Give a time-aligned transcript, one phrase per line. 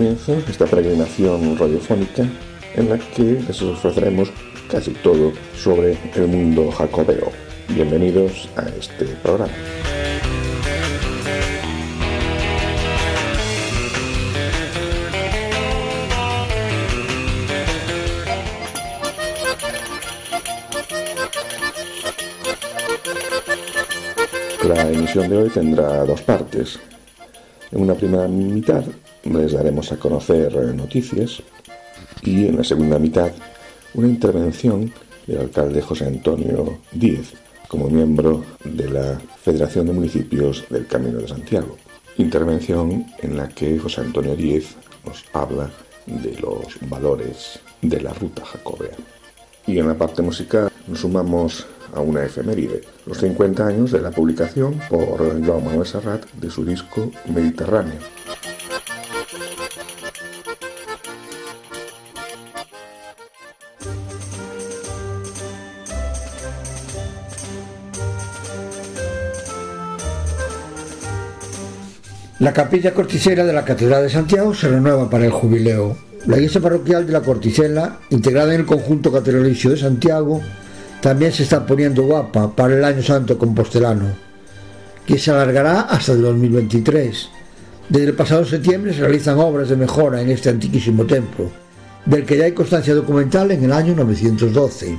[0.00, 2.24] Esta peregrinación radiofónica
[2.74, 4.32] en la que les ofreceremos
[4.70, 7.30] casi todo sobre el mundo jacobeo.
[7.68, 9.52] Bienvenidos a este programa.
[24.66, 26.78] La emisión de hoy tendrá dos partes.
[27.70, 28.82] En una primera mitad
[29.24, 31.42] les daremos a conocer noticias
[32.22, 33.30] y en la segunda mitad
[33.94, 34.92] una intervención
[35.26, 37.34] del alcalde José Antonio Díez
[37.68, 41.76] como miembro de la Federación de Municipios del Camino de Santiago.
[42.18, 44.74] Intervención en la que José Antonio Díez
[45.06, 45.70] nos habla
[46.06, 48.96] de los valores de la ruta jacobea.
[49.66, 54.10] Y en la parte musical nos sumamos a una efeméride, los 50 años de la
[54.10, 57.98] publicación por Joan Manuel Serrat de su disco Mediterráneo.
[72.40, 75.94] La capilla corticera de la Catedral de Santiago se renueva para el jubileo.
[76.24, 80.40] La iglesia parroquial de la Corticela, integrada en el conjunto catedralicio de Santiago,
[81.02, 84.06] también se está poniendo guapa para el Año Santo Compostelano,
[85.04, 87.28] que se alargará hasta el 2023.
[87.90, 91.50] Desde el pasado septiembre se realizan obras de mejora en este antiquísimo templo,
[92.06, 94.98] del que ya hay constancia documental en el año 912.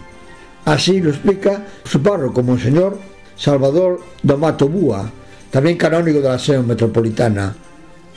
[0.66, 2.99] Así lo explica su párroco, Monseñor
[3.35, 5.11] Salvador Domato Búa,
[5.51, 7.53] también canónigo de la SEO metropolitana.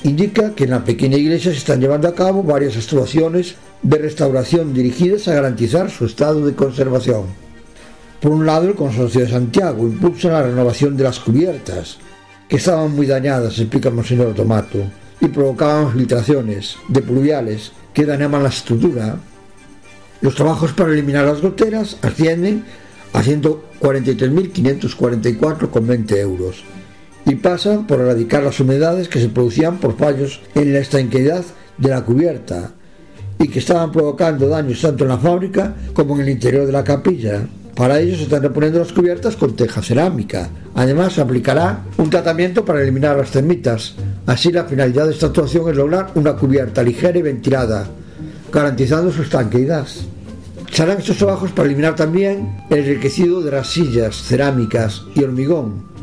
[0.04, 4.72] Indica que en la pequeña iglesia se están llevando a cabo varias actuaciones de restauración
[4.72, 7.24] dirigidas a garantizar su estado de conservación.
[8.20, 11.98] Por un lado, el Consorcio de Santiago impulsa la renovación de las cubiertas,
[12.48, 14.78] que estaban muy dañadas, explica Monseñor Tomato,
[15.20, 19.16] y provocaban filtraciones de pluviales que dañaban la estructura.
[20.20, 22.64] Los trabajos para eliminar las goteras ascienden
[23.12, 26.64] a 143.544,20 euros
[27.26, 31.44] y pasan por erradicar las humedades que se producían por fallos en la estanqueidad
[31.78, 32.72] de la cubierta
[33.38, 36.84] y que estaban provocando daños tanto en la fábrica como en el interior de la
[36.84, 37.46] capilla.
[37.74, 40.48] Para ello se están reponiendo las cubiertas con teja cerámica.
[40.76, 43.94] Además, se aplicará un tratamiento para eliminar las termitas.
[44.26, 47.86] Así, la finalidad de esta actuación es lograr una cubierta ligera y ventilada,
[48.52, 49.86] garantizando su estanqueidad.
[50.70, 55.93] Se harán estos trabajos para eliminar también el enriquecido de las sillas, cerámicas y hormigón,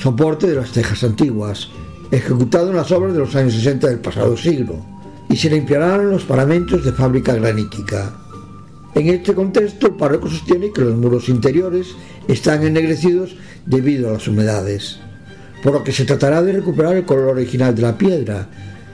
[0.00, 1.68] soporte de las tejas antiguas,
[2.10, 4.76] ejecutado en las obras de los años 60 del pasado siglo,
[5.28, 8.10] y se limpiarán los paramentos de fábrica granítica.
[8.94, 11.88] En este contexto, el párroco sostiene que los muros interiores
[12.28, 14.98] están ennegrecidos debido a las humedades,
[15.62, 18.48] por lo que se tratará de recuperar el color original de la piedra.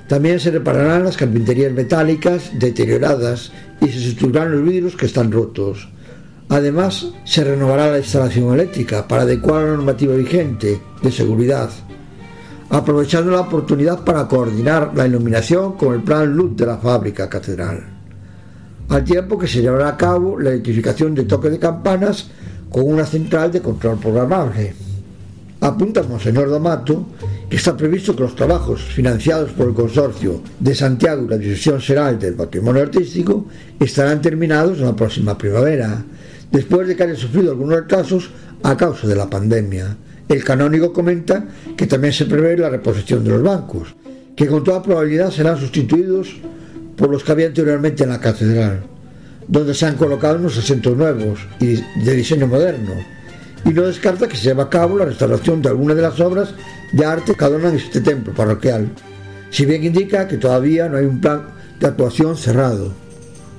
[0.09, 5.89] También se repararán las carpinterías metálicas deterioradas y se sustituirán los vidrios que están rotos.
[6.49, 11.71] Además, se renovará la instalación eléctrica para adecuar la normativa vigente de seguridad,
[12.71, 17.85] aprovechando la oportunidad para coordinar la iluminación con el plan luz de la fábrica catedral,
[18.89, 22.29] al tiempo que se llevará a cabo la electrificación de toque de campanas
[22.71, 24.75] con una central de control programable.
[25.61, 27.07] Apunta Monseñor Domato
[27.49, 31.81] que está previsto que los trabajos financiados por el Consorcio de Santiago y la Dirección
[31.81, 33.47] General del Patrimonio Artístico
[33.79, 36.05] estarán terminados en la próxima primavera,
[36.51, 38.31] después de que hayan sufrido algunos retrasos
[38.63, 39.97] a causa de la pandemia.
[40.29, 41.47] El canónigo comenta
[41.77, 43.95] que también se prevé la reposición de los bancos,
[44.35, 46.37] que con toda probabilidad serán sustituidos
[46.97, 48.83] por los que había anteriormente en la catedral,
[49.47, 52.95] donde se han colocado unos asientos nuevos y de diseño moderno,
[53.65, 56.55] y no descarta que se lleve a cabo la restauración de algunas de las obras
[56.93, 58.89] de arte que adornan este templo parroquial,
[59.51, 61.43] si bien indica que todavía no hay un plan
[61.79, 63.06] de actuación cerrado.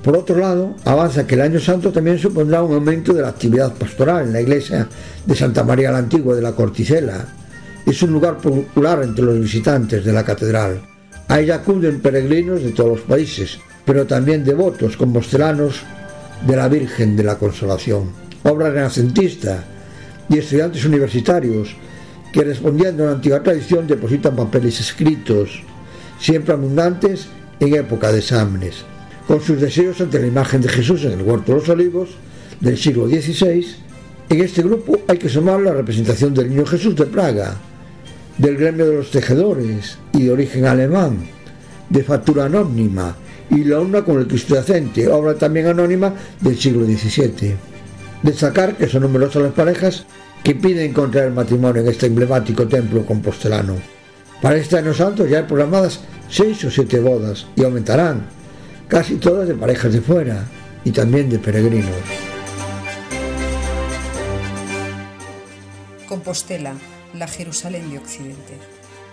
[0.08, 3.74] Por otro lado, avanza que el Año Santo también supondrá un aumento de la actividad
[3.74, 4.88] pastoral en la iglesia
[5.26, 7.26] de Santa María la Antigua de la Corticela.
[7.86, 10.80] Es un lugar popular entre los visitantes de la catedral.
[11.28, 15.82] A ella acuden peregrinos de todos los países, pero también devotos compostelanos
[16.48, 18.10] de la Virgen de la Consolación.
[18.44, 19.62] Obra renacentista
[20.30, 21.76] y estudiantes universitarios
[22.32, 25.64] que respondiendo a la antigua tradición depositan papeles escritos,
[26.18, 27.28] siempre abundantes
[27.60, 28.86] en época de exámenes,
[29.28, 32.10] con sus deseos ante la imagen de Jesús en el Huerto de los Olivos
[32.62, 33.66] del siglo XVI.
[34.30, 37.56] En este grupo hay que sumar la representación del Niño Jesús de Praga,
[38.38, 41.18] del gremio de los tejedores y de origen alemán,
[41.90, 43.16] de factura anónima,
[43.50, 47.56] y la una con el Cristo Yacente, obra también anónima del siglo XVII.
[48.24, 50.06] Destacar que son numerosas las parejas
[50.44, 53.76] que piden contraer matrimonio en este emblemático templo compostelano.
[54.42, 58.37] Para este año santo ya hay programadas seis o siete bodas y aumentarán,
[58.88, 60.46] casi todas de parejas de fuera
[60.84, 61.92] y también de peregrinos.
[66.08, 66.74] Compostela,
[67.14, 68.58] la Jerusalén de Occidente.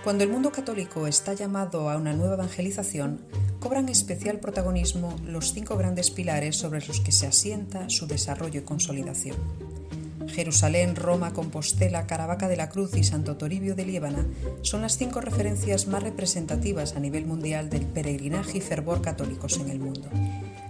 [0.05, 3.21] Cuando el mundo católico está llamado a una nueva evangelización,
[3.59, 8.65] cobran especial protagonismo los cinco grandes pilares sobre los que se asienta su desarrollo y
[8.65, 9.37] consolidación.
[10.29, 14.27] Jerusalén, Roma, Compostela, Caravaca de la Cruz y Santo Toribio de Liébana
[14.63, 19.69] son las cinco referencias más representativas a nivel mundial del peregrinaje y fervor católicos en
[19.69, 20.09] el mundo.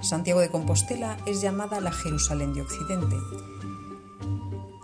[0.02, 3.16] Santiago de Compostela es llamada la Jerusalén de Occidente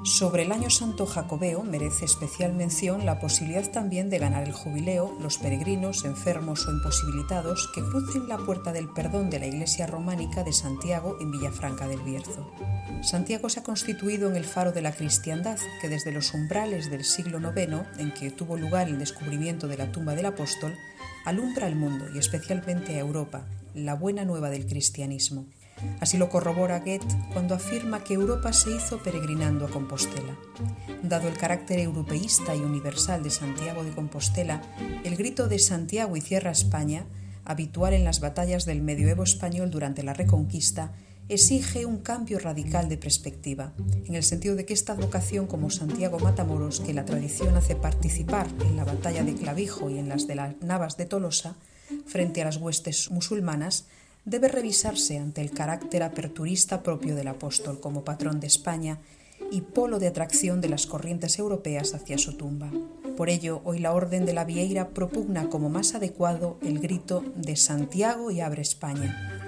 [0.03, 5.15] sobre el año santo jacobeo merece especial mención la posibilidad también de ganar el jubileo
[5.21, 10.43] los peregrinos, enfermos o imposibilitados que crucen la puerta del perdón de la iglesia románica
[10.43, 12.51] de Santiago en Villafranca del Bierzo.
[13.03, 17.05] Santiago se ha constituido en el faro de la cristiandad que desde los umbrales del
[17.05, 20.75] siglo IX, en que tuvo lugar el descubrimiento de la tumba del apóstol,
[21.27, 23.45] alumbra al mundo y especialmente a Europa
[23.75, 25.47] la buena nueva del cristianismo
[26.01, 30.37] Así lo corrobora Goethe cuando afirma que Europa se hizo peregrinando a Compostela.
[31.03, 34.63] Dado el carácter europeísta y universal de Santiago de Compostela,
[35.05, 37.07] el grito de Santiago y Cierra España,
[37.45, 40.93] habitual en las batallas del medioevo español durante la Reconquista,
[41.31, 43.73] exige un cambio radical de perspectiva,
[44.05, 48.49] en el sentido de que esta vocación como Santiago Matamoros, que la tradición hace participar
[48.63, 51.55] en la batalla de Clavijo y en las de las Navas de Tolosa,
[52.07, 53.87] frente a las huestes musulmanas,
[54.25, 58.99] debe revisarse ante el carácter aperturista propio del apóstol como patrón de España
[59.51, 62.71] y polo de atracción de las corrientes europeas hacia su tumba.
[63.17, 67.57] Por ello, hoy la Orden de la Vieira propugna como más adecuado el grito de
[67.57, 69.41] Santiago y abre España.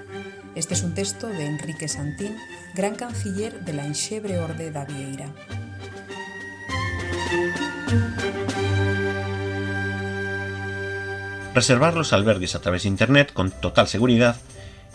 [0.55, 2.35] Este es un texto de Enrique Santín,
[2.75, 5.33] gran canciller de la Enxebre Orde da Vieira.
[11.55, 14.37] Reservar los albergues a través de Internet con total seguridad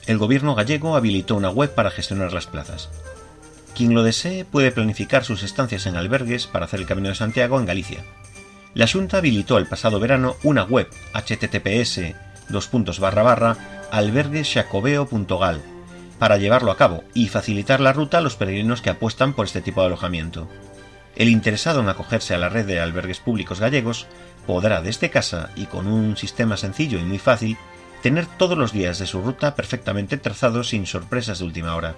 [0.09, 2.89] el gobierno gallego habilitó una web para gestionar las plazas.
[3.77, 7.61] Quien lo desee puede planificar sus estancias en albergues para hacer el Camino de Santiago
[7.61, 8.03] en Galicia.
[8.73, 12.01] La Junta habilitó el pasado verano una web https
[13.91, 15.61] alberguesxacobeo.gal
[16.19, 19.61] para llevarlo a cabo y facilitar la ruta a los peregrinos que apuestan por este
[19.61, 20.49] tipo de alojamiento.
[21.17, 24.07] El interesado en acogerse a la red de albergues públicos gallegos
[24.47, 27.59] podrá desde casa y con un sistema sencillo y muy fácil
[28.03, 31.97] tener todos los días de su ruta perfectamente trazados sin sorpresas de última hora.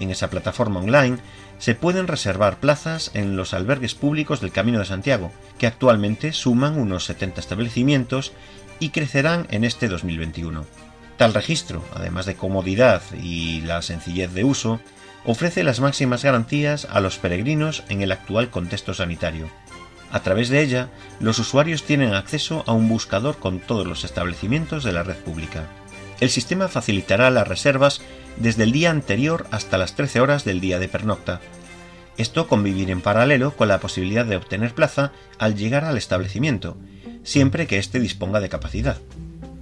[0.00, 1.18] En esa plataforma online
[1.58, 6.78] se pueden reservar plazas en los albergues públicos del Camino de Santiago, que actualmente suman
[6.78, 8.32] unos 70 establecimientos
[8.80, 10.64] y crecerán en este 2021.
[11.18, 14.80] Tal registro, además de comodidad y la sencillez de uso,
[15.24, 19.48] ofrece las máximas garantías a los peregrinos en el actual contexto sanitario
[20.12, 20.90] a través de ella,
[21.20, 25.64] los usuarios tienen acceso a un buscador con todos los establecimientos de la red pública.
[26.20, 28.02] El sistema facilitará las reservas
[28.36, 31.40] desde el día anterior hasta las 13 horas del día de pernocta.
[32.18, 36.76] Esto convivir en paralelo con la posibilidad de obtener plaza al llegar al establecimiento,
[37.24, 38.98] siempre que éste disponga de capacidad.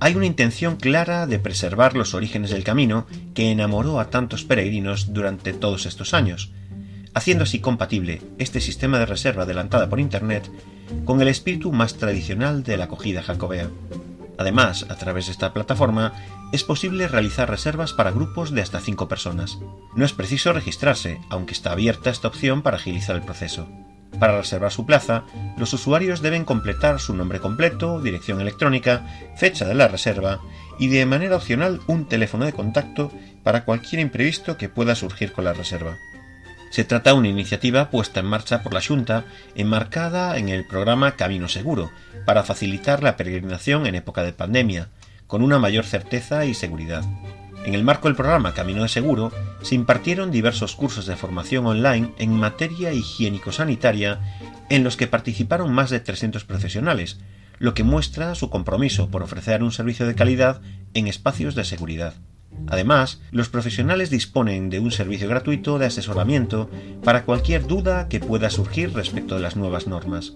[0.01, 5.13] Hay una intención clara de preservar los orígenes del camino que enamoró a tantos peregrinos
[5.13, 6.51] durante todos estos años,
[7.15, 10.51] haciendo así compatible este sistema de reserva adelantada por Internet
[11.05, 13.69] con el espíritu más tradicional de la acogida jacobea.
[14.39, 16.15] Además, a través de esta plataforma
[16.53, 19.59] es posible realizar reservas para grupos de hasta 5 personas.
[19.95, 23.69] No es preciso registrarse, aunque está abierta esta opción para agilizar el proceso.
[24.19, 25.25] Para reservar su plaza,
[25.57, 30.41] los usuarios deben completar su nombre completo, dirección electrónica, fecha de la reserva
[30.79, 33.13] y de manera opcional un teléfono de contacto
[33.45, 35.97] para cualquier imprevisto que pueda surgir con la reserva.
[36.71, 39.25] Se trata de una iniciativa puesta en marcha por la Junta,
[39.57, 41.91] enmarcada en el programa Camino Seguro,
[42.25, 44.89] para facilitar la peregrinación en época de pandemia,
[45.27, 47.05] con una mayor certeza y seguridad.
[47.65, 52.15] En el marco del programa Camino de Seguro, se impartieron diversos cursos de formación online
[52.19, 54.21] en materia higiénico-sanitaria
[54.71, 57.19] en los que participaron más de 300 profesionales,
[57.59, 60.63] lo que muestra su compromiso por ofrecer un servicio de calidad
[60.95, 62.15] en espacios de seguridad.
[62.67, 66.71] Además, los profesionales disponen de un servicio gratuito de asesoramiento
[67.03, 70.35] para cualquier duda que pueda surgir respecto de las nuevas normas.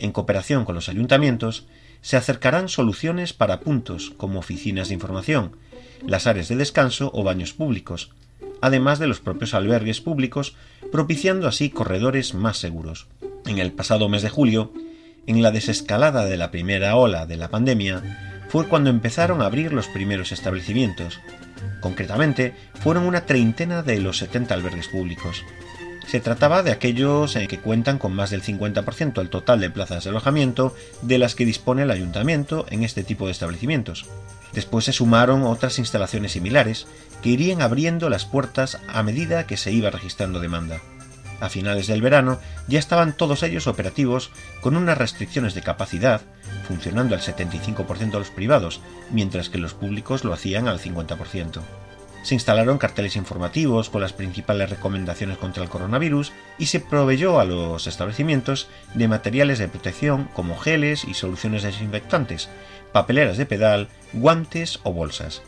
[0.00, 1.66] en cooperación con los ayuntamientos,
[2.02, 5.56] se acercarán soluciones para puntos como oficinas de información,
[6.06, 8.12] las áreas de descanso o baños públicos,
[8.60, 10.54] además de los propios albergues públicos,
[10.92, 13.08] propiciando así corredores más seguros.
[13.46, 14.72] En el pasado mes de julio,
[15.26, 19.72] en la desescalada de la primera ola de la pandemia, fue cuando empezaron a abrir
[19.72, 21.18] los primeros establecimientos.
[21.80, 25.44] Concretamente, fueron una treintena de los 70 albergues públicos.
[26.06, 30.10] Se trataba de aquellos que cuentan con más del 50% del total de plazas de
[30.10, 34.06] alojamiento de las que dispone el ayuntamiento en este tipo de establecimientos.
[34.54, 36.86] Después se sumaron otras instalaciones similares
[37.22, 40.80] que irían abriendo las puertas a medida que se iba registrando demanda.
[41.40, 44.30] A finales del verano ya estaban todos ellos operativos
[44.60, 46.22] con unas restricciones de capacidad,
[46.66, 48.80] funcionando al 75% de los privados,
[49.10, 51.60] mientras que los públicos lo hacían al 50%.
[52.22, 57.44] Se instalaron carteles informativos con las principales recomendaciones contra el coronavirus y se proveyó a
[57.44, 62.48] los establecimientos de materiales de protección como geles y soluciones desinfectantes,
[62.92, 65.42] papeleras de pedal, guantes o bolsas.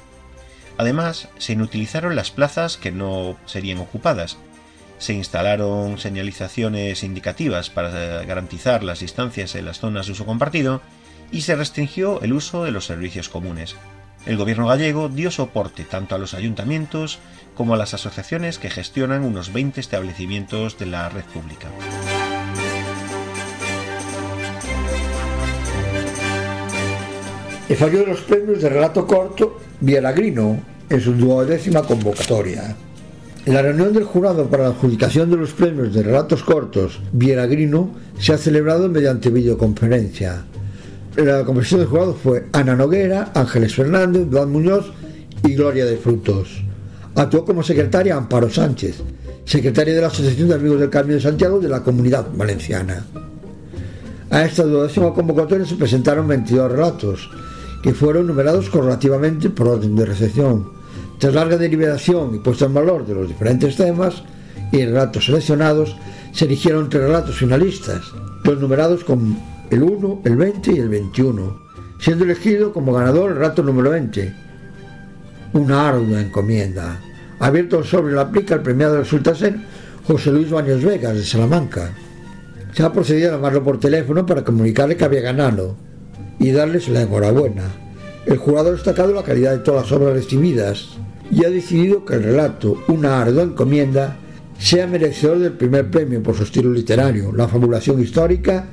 [0.79, 4.39] Además, se inutilizaron las plazas que no serían ocupadas.
[5.01, 10.83] Se instalaron señalizaciones indicativas para garantizar las distancias en las zonas de uso compartido
[11.33, 13.75] y se restringió el uso de los servicios comunes.
[14.27, 17.19] El gobierno gallego dio soporte tanto a los ayuntamientos
[17.57, 21.69] como a las asociaciones que gestionan unos 20 establecimientos de la red pública.
[27.71, 30.59] e fallou los premios de relato corto Vielagrino
[30.91, 32.75] en su duodécima convocatoria.
[33.47, 38.35] La reunión del jurado para la adjudicación de los premios de relatos cortos Vielagrino se
[38.35, 40.45] ha celebrado mediante videoconferencia.
[41.17, 44.93] La conversión del jurado fue Ana Noguera, Ángeles Fernández, Juan Muñoz
[45.43, 46.63] y Gloria de Frutos.
[47.15, 48.97] Actuó como secretaria Amparo Sánchez,
[49.47, 53.07] secretaria de la Asociación de Amigos del Camino de Santiago de la Comunidad Valenciana.
[54.29, 57.31] A esta duodécima convocatoria se presentaron 22 relatos,
[57.83, 60.80] que fueron numerados correlativamente por orden de recepción.
[61.21, 64.23] Tras larga deliberación y puesta en valor de los diferentes temas
[64.73, 65.95] y relatos seleccionados,
[66.33, 68.01] se eligieron tres relatos finalistas,
[68.43, 69.37] los numerados con
[69.69, 71.61] el 1, el 20 y el 21,
[71.99, 74.35] siendo elegido como ganador el relato número 20,
[75.53, 76.99] una ardua encomienda.
[77.39, 79.57] Abierto sobre la aplica, el premiado resulta ser
[80.07, 81.91] José Luis Baños Vegas, de Salamanca.
[82.73, 85.77] Se ha procedido a llamarlo por teléfono para comunicarle que había ganado
[86.39, 87.65] y darles la enhorabuena.
[88.25, 90.97] El jurado ha destacado la calidad de todas las obras recibidas
[91.31, 94.17] y ha decidido que el relato, una ardua encomienda,
[94.59, 98.69] sea merecedor del primer premio por su estilo literario, la fabulación histórica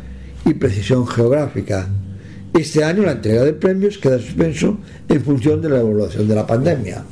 [0.46, 1.88] y precisión geográfica.
[2.54, 6.48] Este año la entrega de premios queda suspenso en función de la evaluación de la
[6.48, 7.04] pandemia.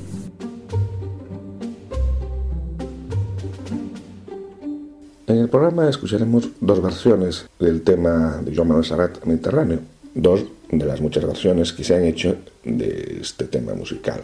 [5.27, 9.79] En el programa escucharemos dos versiones del tema de Joan Manuel Serrat Mediterráneo,
[10.13, 14.21] dos de las muchas versiones que se han hecho de este tema musical.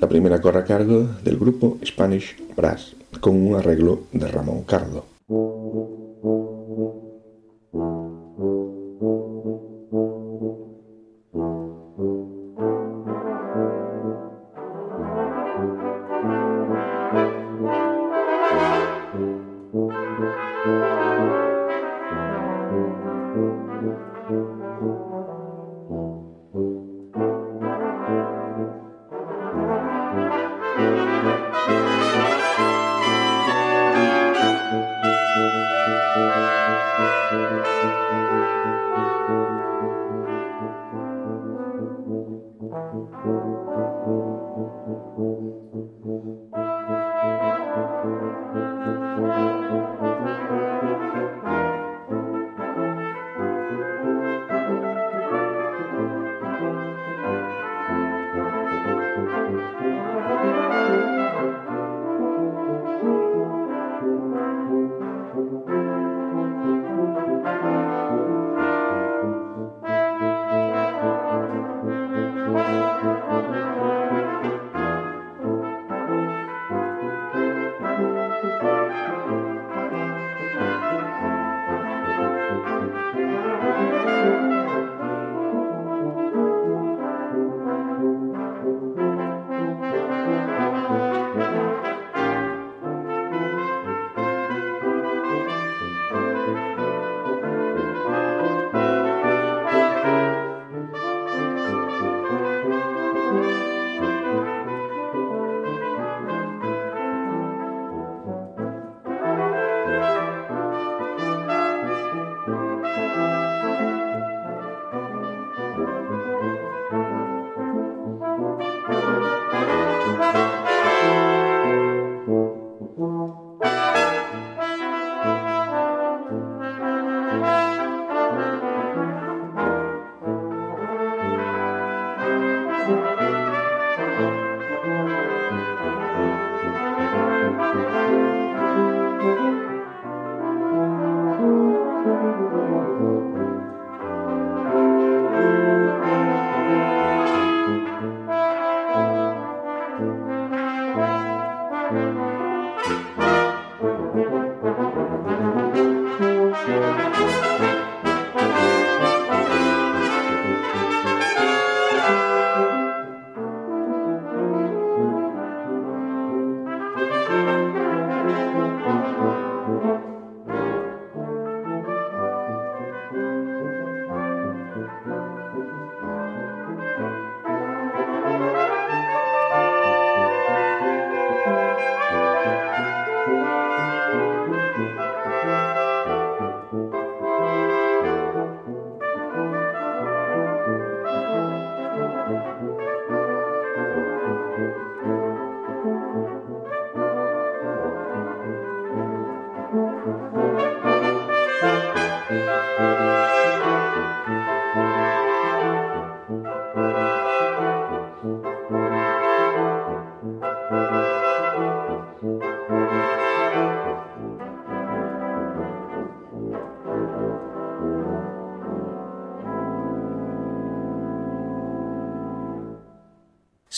[0.00, 5.04] La primera corre a cargo del grupo Spanish Brass, con un arreglo de Ramón Cardo.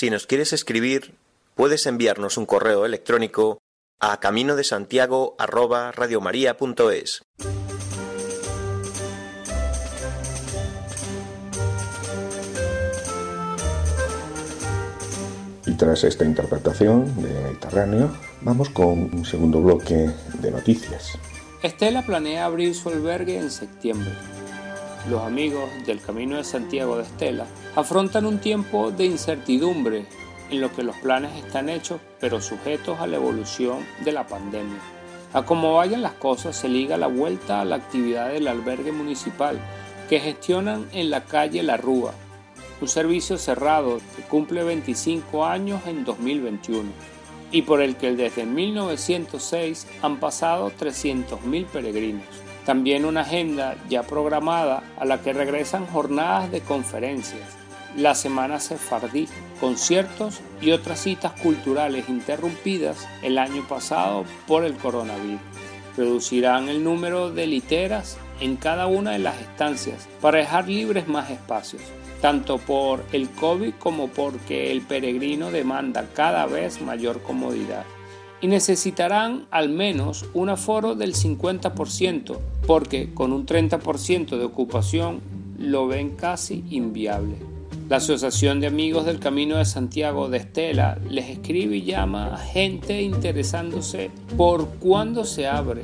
[0.03, 1.15] Si nos quieres escribir,
[1.55, 3.59] puedes enviarnos un correo electrónico
[4.01, 5.37] a camino de Santiago
[15.65, 18.11] Y tras esta interpretación de Mediterráneo,
[18.41, 20.11] vamos con un segundo bloque
[20.41, 21.17] de noticias.
[21.63, 24.11] Estela planea abrir su albergue en septiembre.
[25.11, 30.07] Los amigos del Camino de Santiago de Estela afrontan un tiempo de incertidumbre
[30.49, 34.79] en lo que los planes están hechos pero sujetos a la evolución de la pandemia.
[35.33, 39.59] A cómo vayan las cosas se liga la vuelta a la actividad del albergue municipal
[40.09, 42.13] que gestionan en la calle La Rúa,
[42.81, 46.91] un servicio cerrado que cumple 25 años en 2021
[47.51, 52.42] y por el que desde 1906 han pasado 300.000 peregrinos.
[52.65, 57.57] También una agenda ya programada a la que regresan jornadas de conferencias,
[57.97, 59.29] la Semana Sefardí,
[59.61, 65.41] conciertos y otras citas culturales interrumpidas el año pasado por el coronavirus.
[65.97, 71.31] Reducirán el número de literas en cada una de las estancias para dejar libres más
[71.31, 71.83] espacios
[72.23, 77.85] tanto por el COVID como porque el peregrino demanda cada vez mayor comodidad.
[78.41, 85.21] Y necesitarán al menos un aforo del 50%, porque con un 30% de ocupación
[85.59, 87.37] lo ven casi inviable.
[87.89, 92.39] La Asociación de Amigos del Camino de Santiago de Estela les escribe y llama a
[92.39, 95.83] gente interesándose por cuándo se abre,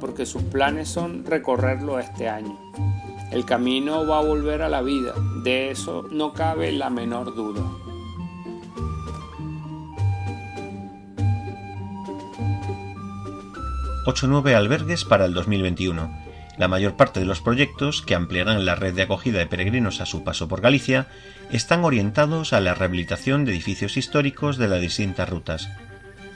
[0.00, 2.58] porque sus planes son recorrerlo este año.
[3.32, 7.62] El camino va a volver a la vida, de eso no cabe la menor duda.
[14.06, 16.16] Ocho nueve albergues para el 2021.
[16.56, 20.06] La mayor parte de los proyectos, que ampliarán la red de acogida de peregrinos a
[20.06, 21.08] su paso por Galicia,
[21.50, 25.68] están orientados a la rehabilitación de edificios históricos de las distintas rutas.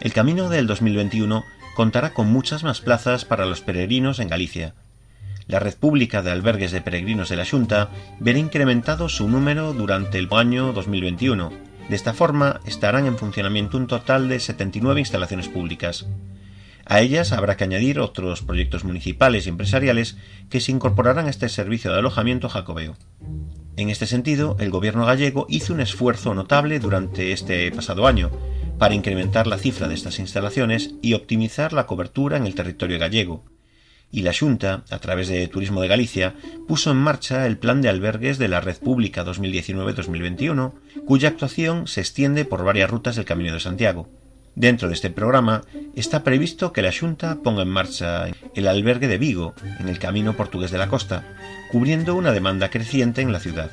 [0.00, 4.74] El camino del 2021 contará con muchas más plazas para los peregrinos en Galicia,
[5.50, 10.18] la red pública de albergues de peregrinos de la Junta verá incrementado su número durante
[10.18, 11.50] el año 2021.
[11.88, 16.06] De esta forma, estarán en funcionamiento un total de 79 instalaciones públicas.
[16.90, 20.16] A ellas habrá que añadir otros proyectos municipales y empresariales
[20.48, 22.96] que se incorporarán a este servicio de alojamiento jacobeo.
[23.76, 28.32] En este sentido, el gobierno gallego hizo un esfuerzo notable durante este pasado año
[28.76, 33.44] para incrementar la cifra de estas instalaciones y optimizar la cobertura en el territorio gallego,
[34.10, 36.34] y la Junta, a través de Turismo de Galicia,
[36.66, 40.72] puso en marcha el Plan de Albergues de la Red Pública 2019-2021,
[41.06, 44.08] cuya actuación se extiende por varias rutas del Camino de Santiago.
[44.60, 45.62] Dentro de este programa
[45.96, 50.36] está previsto que la Junta ponga en marcha el albergue de Vigo, en el Camino
[50.36, 51.24] Portugués de la Costa,
[51.72, 53.70] cubriendo una demanda creciente en la ciudad.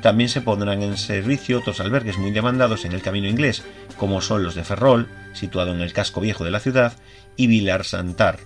[0.00, 3.64] También se pondrán en servicio otros albergues muy demandados en el Camino Inglés,
[3.98, 6.94] como son los de Ferrol, situado en el casco viejo de la ciudad,
[7.36, 8.38] y Vilar Santar,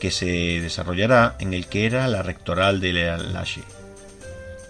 [0.00, 0.26] que se
[0.60, 2.94] desarrollará en el que era la rectoral de
[3.32, 3.62] Lache.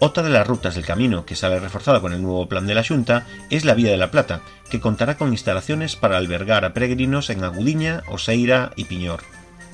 [0.03, 2.83] Otra de las rutas del camino que sale reforzada con el nuevo plan de la
[2.83, 7.29] Junta es la Vía de la Plata, que contará con instalaciones para albergar a peregrinos
[7.29, 9.21] en Agudiña, Oseira y Piñor.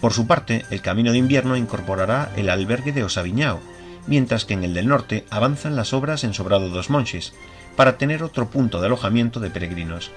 [0.01, 3.61] Por su parte, el camino de invierno incorporará el albergue de Osaviñao,
[4.09, 7.33] mientras que en el del norte avanzan las obras en Sobrado dos Monches,
[7.77, 10.11] para tener otro punto de alojamiento de peregrinos.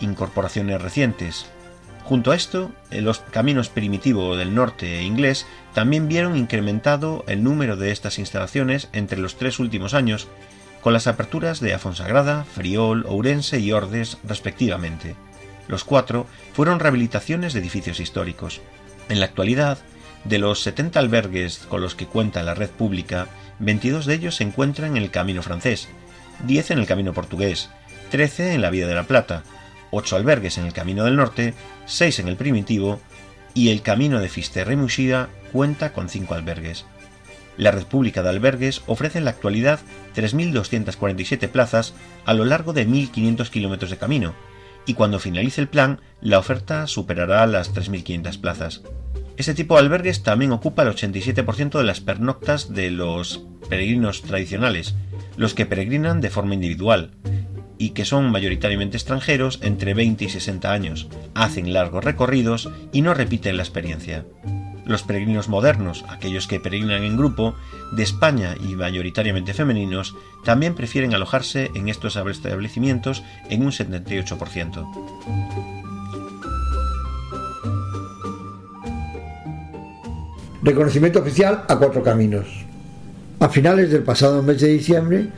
[0.00, 1.46] Incorporaciones recientes,
[2.06, 7.90] Junto a esto, los caminos primitivos del norte inglés también vieron incrementado el número de
[7.90, 10.28] estas instalaciones entre los tres últimos años,
[10.82, 15.16] con las aperturas de Afonsagrada, Friol, Ourense y Ordes respectivamente.
[15.66, 18.60] Los cuatro fueron rehabilitaciones de edificios históricos.
[19.08, 19.78] En la actualidad,
[20.22, 23.26] de los 70 albergues con los que cuenta la red pública,
[23.58, 25.88] 22 de ellos se encuentran en el Camino francés,
[26.46, 27.68] 10 en el Camino portugués,
[28.12, 29.42] 13 en la Vía de la Plata,
[29.90, 31.54] ocho albergues en el Camino del Norte,
[31.86, 33.00] seis en el Primitivo
[33.54, 36.84] y el Camino de Muxida cuenta con cinco albergues.
[37.56, 39.80] La red pública de albergues ofrece en la actualidad
[40.14, 41.94] 3.247 plazas
[42.26, 44.34] a lo largo de 1.500 kilómetros de camino,
[44.84, 48.82] y cuando finalice el plan, la oferta superará las 3.500 plazas.
[49.36, 54.94] Este tipo de albergues también ocupa el 87% de las pernoctas de los peregrinos tradicionales,
[55.36, 57.10] los que peregrinan de forma individual,
[57.78, 63.14] y que son mayoritariamente extranjeros entre 20 y 60 años, hacen largos recorridos y no
[63.14, 64.24] repiten la experiencia.
[64.86, 67.56] Los peregrinos modernos, aquellos que peregrinan en grupo,
[67.92, 75.56] de España y mayoritariamente femeninos, también prefieren alojarse en estos establecimientos en un 78%.
[80.62, 82.46] Reconocimiento oficial a cuatro caminos.
[83.38, 85.28] A finales del pasado mes de diciembre,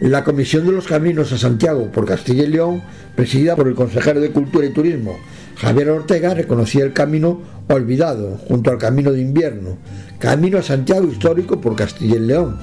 [0.00, 2.82] La Comisión de los Caminos a Santiago por Castilla y León,
[3.16, 5.18] presidida por el consejero de Cultura y Turismo,
[5.56, 9.76] Javier Ortega, reconocía el camino olvidado, junto al Camino de Invierno,
[10.20, 12.58] Camino a Santiago histórico por Castilla y León.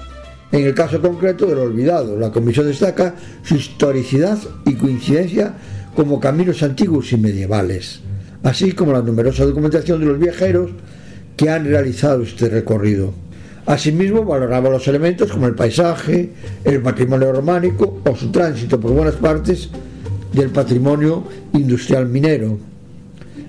[0.54, 5.56] En el caso concreto del olvidado, la Comisión destaca su historicidad y coincidencia
[5.94, 8.00] como caminos antiguos y medievales,
[8.44, 10.72] así como la numerosa documentación de los viajeros
[11.36, 13.25] que han realizado este recorrido.
[13.66, 16.30] Asimismo, valoraba los elementos como el paisaje,
[16.64, 19.70] el patrimonio románico o su tránsito por buenas partes
[20.32, 21.24] del patrimonio
[21.54, 22.60] industrial minero.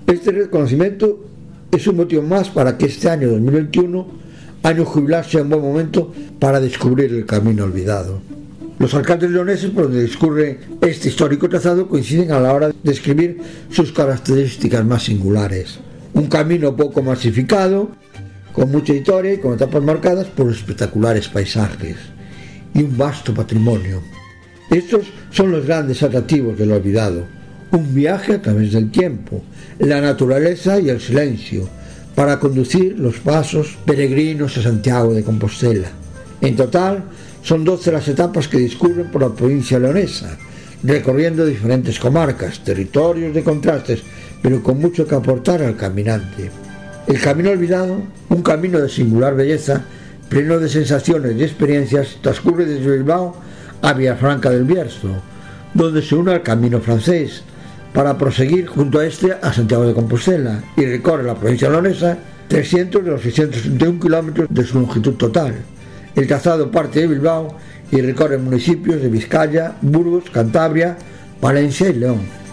[0.07, 1.27] Este reconocimiento
[1.71, 4.07] es un motivo más para que este año 2021,
[4.63, 8.21] año jubilar, sea un buen momento para descubrir el camino olvidado.
[8.79, 13.39] Los alcaldes leoneses por donde discurre este histórico trazado coinciden a la hora de describir
[13.71, 15.79] sus características más singulares.
[16.15, 17.91] Un camino poco masificado,
[18.57, 21.97] con historia y con etapas marcadas por espectaculares paisajes
[22.73, 24.01] y un vasto patrimonio.
[24.71, 27.27] Estos son los grandes atractivos del olvidado,
[27.73, 29.43] un viaje a través del tiempo,
[29.79, 31.69] la naturaleza y el silencio,
[32.15, 35.91] para conducir los pasos peregrinos a Santiago de Compostela.
[36.41, 37.05] En total,
[37.43, 40.35] son 12 las etapas que discurren por la provincia leonesa,
[40.83, 44.01] recorriendo diferentes comarcas, territorios de contrastes,
[44.41, 46.51] pero con mucho que aportar al caminante.
[47.07, 49.85] El camino olvidado, un camino de singular belleza,
[50.29, 53.37] pleno de sensaciones y experiencias, transcurre desde Bilbao
[53.81, 55.23] a Villafranca del Bierzo,
[55.73, 57.45] donde se une al camino francés,
[57.93, 63.05] para proseguir junto a este a Santiago de Compostela y recorre la provincia leonesa 300
[63.05, 65.55] de los 631 kilómetros de su longitud total.
[66.17, 67.57] El trazado parte de Bilbao
[67.93, 70.97] y recorre municipios de Vizcaya, Burgos, Cantabria,
[71.41, 72.46] Valencia y León.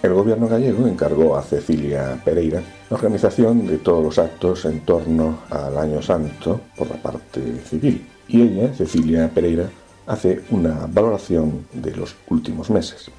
[0.00, 5.40] El gobierno gallego encargó a Cecilia Pereira la organización de todos los actos en torno
[5.50, 8.06] al Año Santo por la parte civil.
[8.28, 9.68] Y ella, Cecilia Pereira,
[10.06, 13.10] hace una valoración de los últimos meses.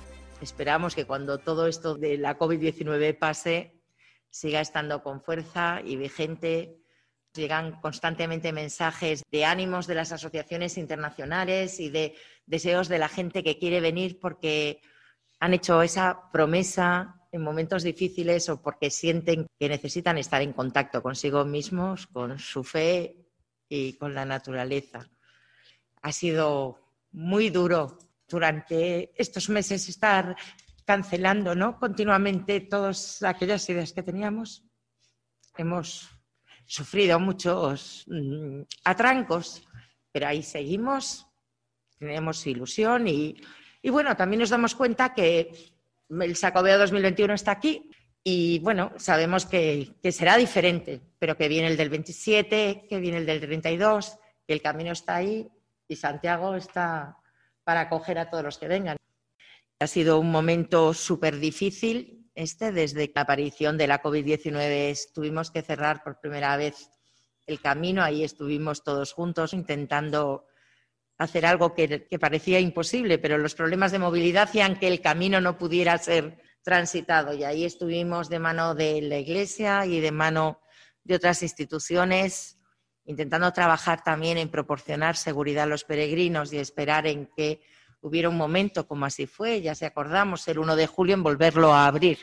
[0.41, 3.73] Esperamos que cuando todo esto de la COVID-19 pase,
[4.29, 6.77] siga estando con fuerza y vigente.
[7.33, 12.15] Llegan constantemente mensajes de ánimos de las asociaciones internacionales y de
[12.45, 14.79] deseos de la gente que quiere venir porque
[15.39, 21.01] han hecho esa promesa en momentos difíciles o porque sienten que necesitan estar en contacto
[21.01, 23.15] consigo mismos, con su fe
[23.69, 25.07] y con la naturaleza.
[26.01, 26.79] Ha sido
[27.11, 27.97] muy duro
[28.27, 30.35] durante estos meses estar
[30.85, 31.77] cancelando ¿no?
[31.79, 34.63] continuamente todas aquellas ideas que teníamos.
[35.55, 36.09] Hemos
[36.65, 39.63] sufrido muchos mm, atrancos,
[40.11, 41.27] pero ahí seguimos,
[41.97, 43.41] tenemos ilusión y
[43.81, 45.51] y bueno, también nos damos cuenta que
[46.09, 47.89] el Sacobeo 2021 está aquí
[48.23, 53.25] y bueno, sabemos que, será diferente, pero que viene el del 27, que viene el
[53.25, 55.49] del 32, que el camino está ahí
[55.87, 57.17] y Santiago está
[57.63, 58.97] para acoger a todos los que vengan.
[59.79, 65.61] Ha sido un momento súper difícil este, desde la aparición de la COVID-19 tuvimos que
[65.61, 66.89] cerrar por primera vez
[67.47, 70.45] el camino, ahí estuvimos todos juntos intentando
[71.19, 75.57] hacer algo que, parecía imposible, pero los problemas de movilidad hacían que el camino no
[75.57, 77.33] pudiera ser transitado.
[77.33, 80.61] Y ahí estuvimos de mano de la Iglesia y de mano
[81.03, 82.55] de otras instituciones
[83.05, 87.61] intentando trabajar también en proporcionar seguridad a los peregrinos y esperar en que
[88.01, 91.73] hubiera un momento, como así fue, ya se acordamos, el 1 de julio, en volverlo
[91.73, 92.19] a abrir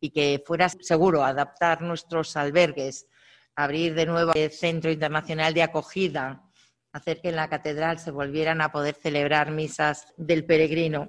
[0.00, 3.08] y que fuera seguro adaptar nuestros albergues,
[3.56, 6.47] abrir de nuevo el Centro Internacional de Acogida,
[6.92, 11.08] hacer que en la catedral se volvieran a poder celebrar misas del peregrino.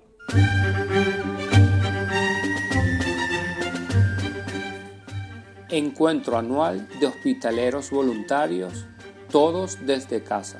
[5.69, 8.87] Encuentro anual de hospitaleros voluntarios,
[9.31, 10.59] todos desde casa.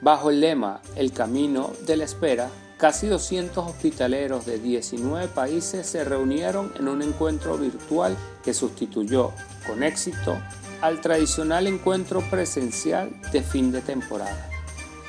[0.00, 6.04] Bajo el lema El Camino de la Espera, casi 200 hospitaleros de 19 países se
[6.04, 9.32] reunieron en un encuentro virtual que sustituyó
[9.66, 10.38] con éxito
[10.80, 14.48] al tradicional encuentro presencial de fin de temporada.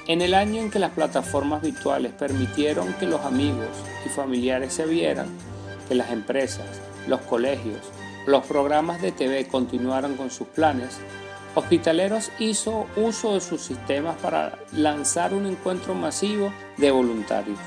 [0.08, 3.70] En el año en que las plataformas virtuales permitieron que los amigos
[4.06, 5.28] y familiares se vieran,
[5.88, 6.66] que las empresas,
[7.08, 7.80] los colegios,
[8.28, 11.00] los programas de TV continuaran con sus planes,
[11.54, 17.60] Hospitaleros hizo uso de sus sistemas para lanzar un encuentro masivo de voluntarios.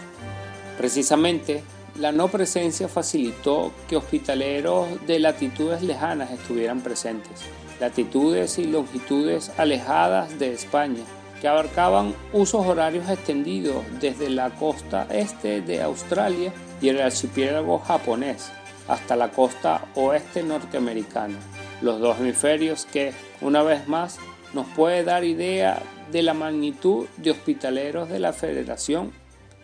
[0.78, 1.62] Precisamente,
[1.98, 7.42] la no presencia facilitó que hospitaleros de latitudes lejanas estuvieran presentes
[7.84, 11.04] latitudes y longitudes alejadas de España,
[11.38, 18.50] que abarcaban usos horarios extendidos desde la costa este de Australia y el archipiélago japonés
[18.88, 21.38] hasta la costa oeste norteamericana,
[21.82, 24.18] los dos hemisferios que, una vez más,
[24.54, 29.12] nos puede dar idea de la magnitud de hospitaleros de la Federación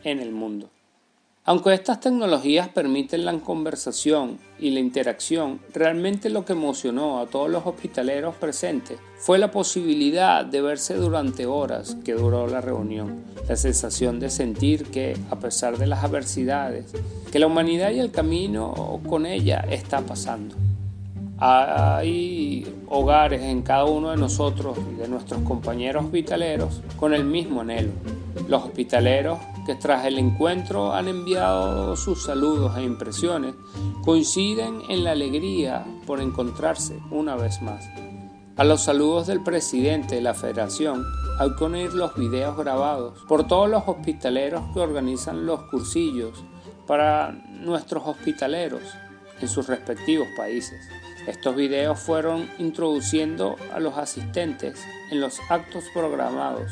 [0.05, 0.69] en el mundo.
[1.51, 7.51] Aunque estas tecnologías permiten la conversación y la interacción, realmente lo que emocionó a todos
[7.51, 13.57] los hospitaleros presentes fue la posibilidad de verse durante horas que duró la reunión, la
[13.57, 16.93] sensación de sentir que, a pesar de las adversidades,
[17.33, 20.55] que la humanidad y el camino con ella está pasando.
[21.39, 27.63] Hay hogares en cada uno de nosotros y de nuestros compañeros hospitaleros con el mismo
[27.63, 27.91] anhelo.
[28.47, 33.55] Los hospitaleros que tras el encuentro han enviado sus saludos e impresiones
[34.05, 37.89] coinciden en la alegría por encontrarse una vez más.
[38.57, 41.05] A los saludos del presidente de la federación
[41.39, 46.45] hay que unir los videos grabados por todos los hospitaleros que organizan los cursillos
[46.87, 48.83] para nuestros hospitaleros
[49.41, 50.79] en sus respectivos países.
[51.27, 56.71] Estos videos fueron introduciendo a los asistentes en los actos programados,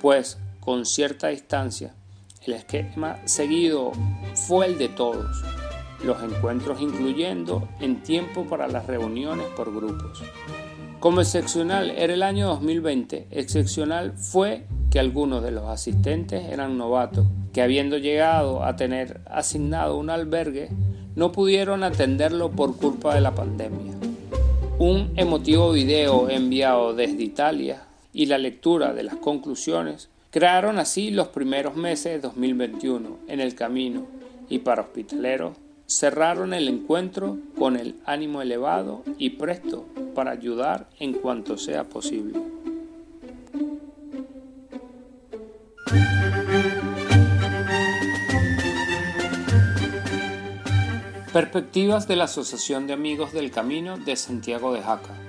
[0.00, 1.94] pues con cierta distancia.
[2.46, 3.92] El esquema seguido
[4.34, 5.42] fue el de todos,
[6.04, 10.22] los encuentros incluyendo en tiempo para las reuniones por grupos.
[11.00, 17.26] Como excepcional era el año 2020, excepcional fue que algunos de los asistentes eran novatos,
[17.54, 20.68] que habiendo llegado a tener asignado un albergue,
[21.16, 23.94] no pudieron atenderlo por culpa de la pandemia.
[24.78, 31.28] Un emotivo video enviado desde Italia y la lectura de las conclusiones crearon así los
[31.28, 34.04] primeros meses de 2021 en el camino
[34.48, 41.12] y para hospitaleros cerraron el encuentro con el ánimo elevado y presto para ayudar en
[41.12, 42.40] cuanto sea posible.
[51.32, 55.23] Perspectivas de la Asociación de Amigos del Camino de Santiago de Jaca.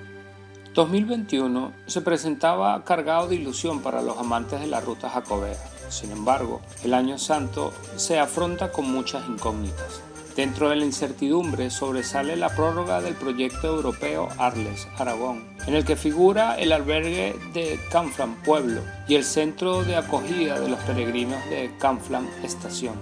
[0.75, 5.55] 2021 se presentaba cargado de ilusión para los amantes de la ruta jacobea.
[5.87, 10.01] Sin embargo, el año santo se afronta con muchas incógnitas.
[10.35, 15.95] Dentro de la incertidumbre sobresale la prórroga del proyecto europeo Arles, Aragón, en el que
[15.95, 21.71] figura el albergue de Canflan Pueblo y el centro de acogida de los peregrinos de
[21.79, 22.95] Canflan Estación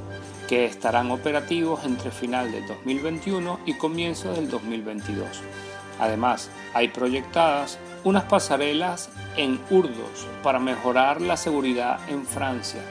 [0.47, 5.27] que estarán operativos entre final de 2021 y comienzo del 2022.
[5.99, 12.81] Además, hay proyectadas unas pasarelas en Urdos para mejorar la seguridad en Francia,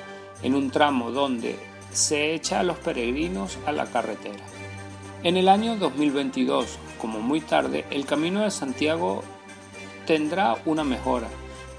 [0.43, 1.59] en un tramo donde
[1.93, 4.45] se echa a los peregrinos a la carretera.
[5.23, 9.23] En el año 2022, como muy tarde, el Camino de Santiago
[10.07, 11.29] tendrá una mejora,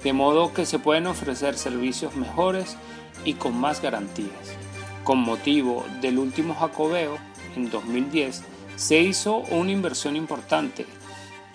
[0.03, 2.77] de modo que se pueden ofrecer servicios mejores
[3.25, 4.55] y con más garantías.
[5.03, 7.17] Con motivo del último Jacobeo,
[7.55, 8.43] en 2010,
[8.75, 10.85] se hizo una inversión importante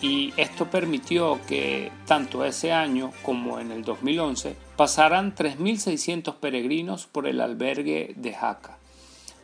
[0.01, 7.27] y esto permitió que tanto ese año como en el 2011 pasaran 3.600 peregrinos por
[7.27, 8.77] el albergue de Jaca.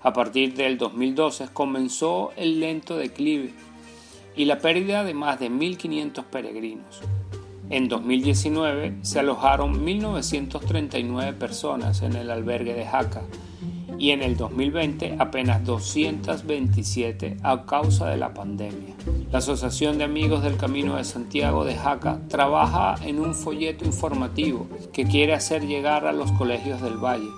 [0.01, 3.53] A partir del 2012 comenzó el lento declive
[4.35, 7.01] y la pérdida de más de 1.500 peregrinos.
[7.69, 13.23] En 2019 se alojaron 1.939 personas en el albergue de Jaca
[13.97, 18.95] y en el 2020 apenas 227 a causa de la pandemia.
[19.31, 24.67] La Asociación de Amigos del Camino de Santiago de Jaca trabaja en un folleto informativo
[24.93, 27.29] que quiere hacer llegar a los colegios del Valle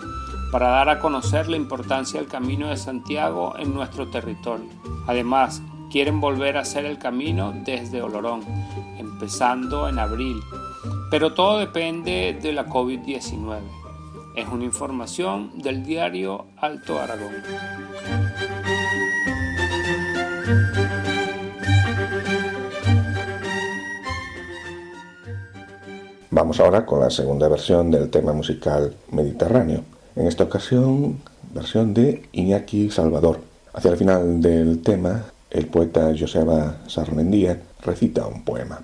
[0.51, 4.69] para dar a conocer la importancia del Camino de Santiago en nuestro territorio.
[5.07, 8.41] Además, quieren volver a hacer el camino desde Olorón,
[8.97, 10.39] empezando en abril,
[11.09, 13.59] pero todo depende de la COVID-19.
[14.37, 17.33] Es una información del diario Alto Aragón.
[26.29, 29.81] Vamos ahora con la segunda versión del tema musical mediterráneo.
[30.15, 31.17] En esta ocasión,
[31.51, 33.39] versión de Iñaki Salvador.
[33.73, 38.83] Hacia el final del tema, el poeta Joseba Sarmendía recita un poema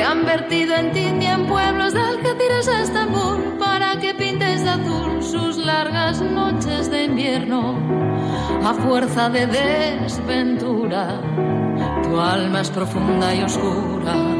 [0.00, 4.70] que han vertido en ti en pueblos de Algeciras a Estambul para que pintes de
[4.70, 7.76] azul sus largas noches de invierno
[8.64, 11.20] a fuerza de desventura.
[12.02, 14.39] Tu tu alma es profunda y oscura.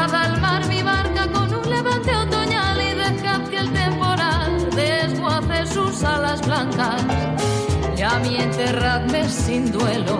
[0.00, 5.66] Embujada al mar mi barca con un levante otoñal y dejad que el temporal desguace
[5.66, 7.02] sus alas blancas.
[7.98, 10.18] Y a mí enterradme sin duelo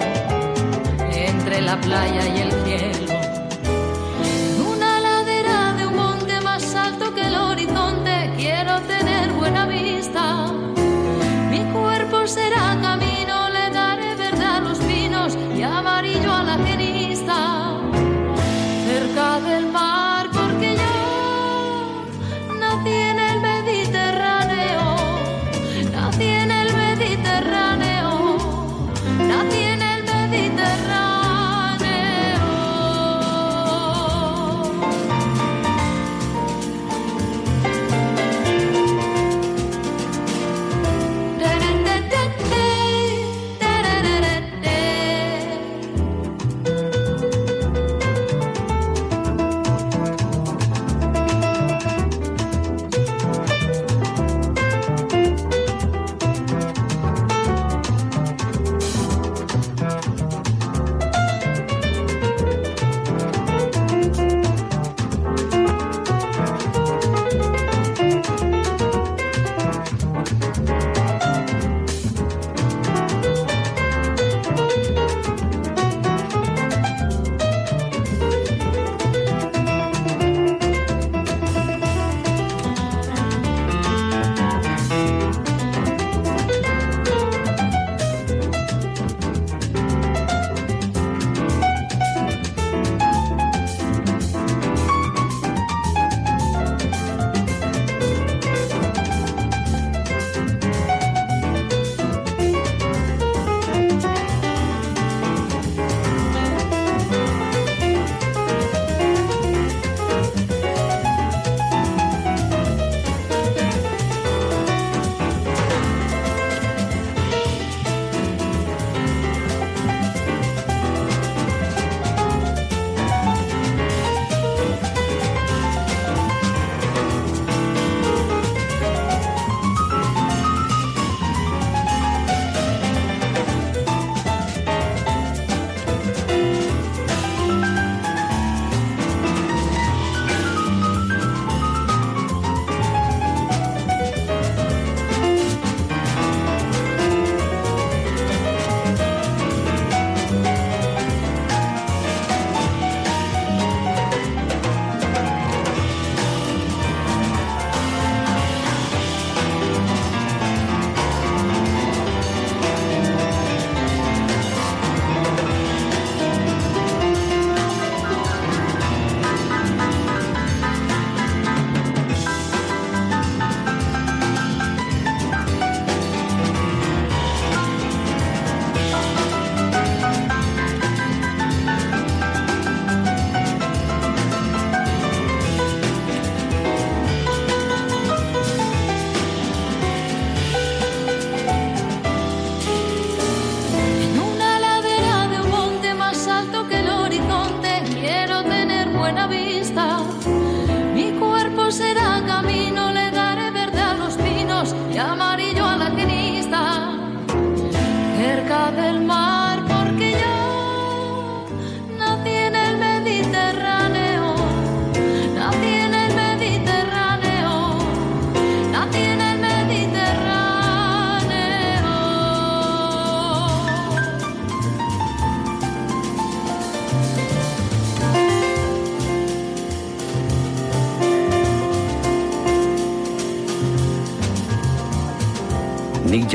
[1.10, 3.14] entre la playa y el cielo.
[4.22, 10.52] En una ladera de un monte más alto que el horizonte quiero tener buena vista.
[11.50, 12.59] Mi cuerpo será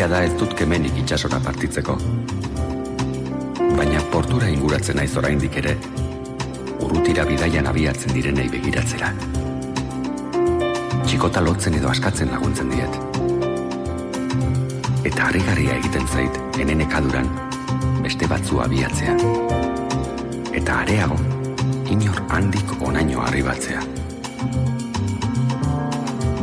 [0.06, 1.95] nik jada ez dut kemenik itxasora partitzeko.
[3.76, 5.72] Baina portura inguratzen naiz oraindik ere,
[6.78, 9.10] urrutira bidaian abiatzen direnei begiratzera.
[11.08, 12.99] Txikota lotzen edo askatzen laguntzen diet.
[15.10, 17.32] Eta harrigarria egiten zait, enenekaduran,
[18.03, 19.16] beste batzu abiatzea.
[20.53, 21.18] Eta areago,
[21.89, 23.82] inor handik onaino arribatzea.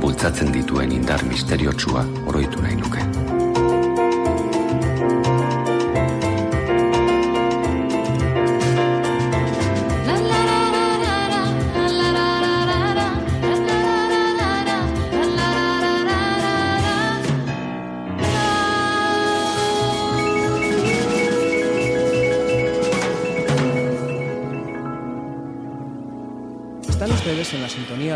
[0.02, 3.06] Bultzatzen dituen indar misteriotsua oroitu nahi nuke.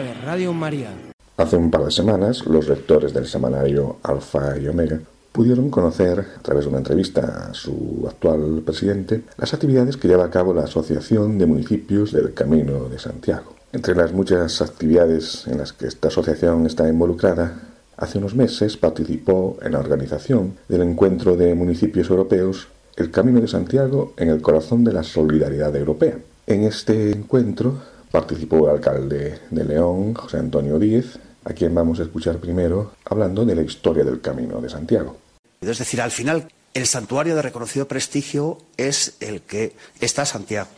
[0.02, 0.90] De Radio María.
[1.36, 5.00] Hace un par de semanas, los lectores del semanario Alfa y Omega
[5.32, 10.24] pudieron conocer, a través de una entrevista a su actual presidente, las actividades que lleva
[10.24, 13.54] a cabo la Asociación de Municipios del Camino de Santiago.
[13.72, 17.60] Entre las muchas actividades en las que esta asociación está involucrada,
[17.96, 23.48] hace unos meses participó en la organización del encuentro de municipios europeos El Camino de
[23.48, 26.16] Santiago en el corazón de la solidaridad europea.
[26.46, 27.74] En este encuentro
[28.10, 33.44] participó el alcalde de León, José Antonio Díez, a quien vamos a escuchar primero hablando
[33.44, 35.16] de la historia del Camino de Santiago.
[35.60, 40.68] Es decir, al final el santuario de reconocido prestigio es el que está Santiago.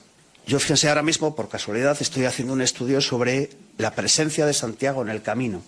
[0.46, 5.02] Yo fíjense ahora mismo, por casualidad, estoy haciendo un estudio sobre la presencia de Santiago
[5.02, 5.62] en el camino.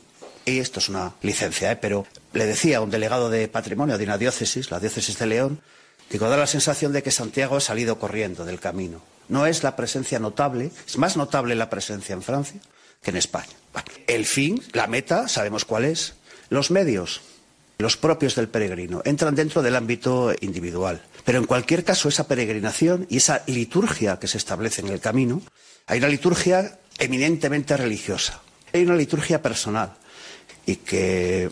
[0.47, 1.77] Y esto es una licencia, ¿eh?
[1.77, 5.61] pero le decía a un delegado de patrimonio de una diócesis, la diócesis de León,
[6.11, 9.03] digo, da la sensación de que Santiago ha salido corriendo del camino.
[9.31, 12.61] No es la presencia notable, es más notable la presencia en Francia
[13.03, 13.55] que en España.
[14.07, 16.15] El fin, la meta, sabemos cuál es.
[16.49, 17.21] Los medios,
[17.79, 21.01] los propios del peregrino, entran dentro del ámbito individual.
[21.25, 25.43] Pero en cualquier caso, esa peregrinación y esa liturgia que se establece en el camino,
[25.87, 29.95] hay una liturgia eminentemente religiosa, hay una liturgia personal
[30.67, 31.51] y que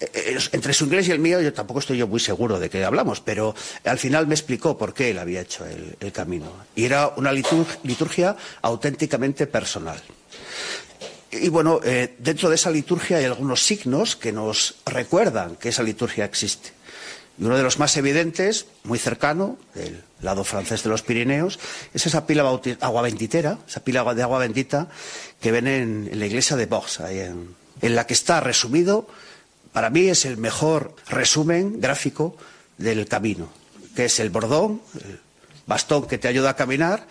[0.00, 3.20] entre su inglés y el mío yo tampoco estoy yo muy seguro de qué hablamos,
[3.20, 6.50] pero al final me explicó por qué él había hecho el, camino.
[6.74, 10.00] Y era una liturgia auténticamente personal.
[11.30, 15.82] Y bueno, eh, dentro de esa liturgia hay algunos signos que nos recuerdan que esa
[15.82, 16.70] liturgia existe.
[17.38, 21.58] Y uno de los más evidentes, muy cercano, del lado francés de los Pirineos,
[21.94, 22.42] es esa pila
[22.80, 24.88] agua benditera, esa pila de agua bendita
[25.40, 26.68] que ven en, la iglesia de
[27.04, 29.06] ahí en, en la que está resumido,
[29.72, 32.36] para mí es el mejor resumen gráfico
[32.78, 33.48] del camino,
[33.94, 35.20] que es el bordón, el
[35.66, 37.06] bastón que te ayuda a caminar,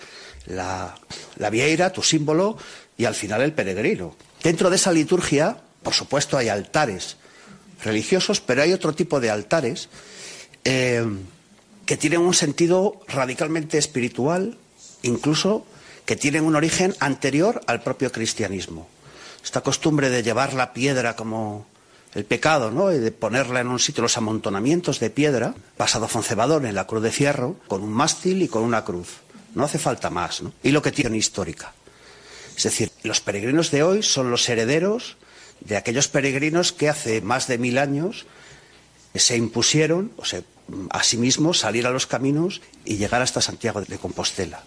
[0.45, 0.95] la,
[1.38, 2.57] la vieira, tu símbolo,
[2.97, 4.16] y al final el peregrino.
[4.43, 7.18] Dentro de esa liturgia, por supuesto, hay altares
[7.84, 9.89] religiosos, pero hay otro tipo de altares
[10.66, 11.05] eh,
[11.86, 14.57] que tienen un sentido radicalmente espiritual,
[15.01, 15.66] incluso
[16.05, 18.88] que tienen un origen anterior al propio cristianismo.
[19.43, 21.66] Esta costumbre de llevar la piedra como
[22.16, 22.88] el pecado, ¿no?
[22.88, 27.12] De ponerla en un sitio, los amontonamientos de piedra, pasado Foncebadón en la cruz de
[27.12, 29.18] fierro, con un mástil y con una cruz.
[29.55, 30.53] No hace falta más, ¿no?
[30.64, 31.74] Y lo que tiene histórica.
[32.55, 35.18] Es decir, los peregrinos de hoy son los herederos
[35.62, 38.26] de aquellos peregrinos que hace más de mil años
[39.16, 40.24] se impusieron, o
[40.91, 44.64] a sí mismos salir a los caminos y llegar hasta Santiago de Compostela.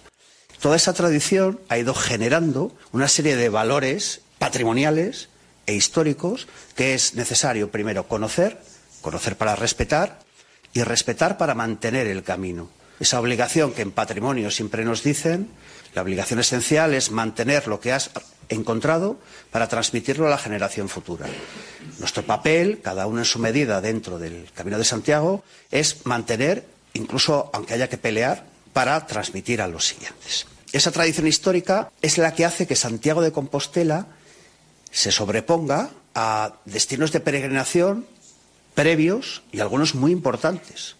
[0.61, 5.29] Toda esa tradición ha ido generando una serie de valores patrimoniales
[5.67, 8.59] e históricos que es necesario primero conocer,
[9.01, 10.21] conocer para respetar
[10.73, 12.71] y respetar para mantener el camino.
[13.01, 15.49] Esa obligación que en patrimonio siempre nos dicen,
[15.95, 18.11] la obligación esencial es mantener lo que has
[18.49, 19.19] encontrado
[19.51, 21.27] para transmitirlo a la generación futura.
[21.99, 27.51] Nuestro papel, cada uno en su medida dentro del Camino de Santiago, es mantener, incluso
[27.53, 30.47] aunque haya que pelear, para transmitir a los siguientes.
[30.73, 34.07] Esa tradición histórica es la que hace que Santiago de Compostela
[34.93, 38.07] se sobreponga a destinos de peregrinación
[38.75, 40.97] previos y algunos muy importantes.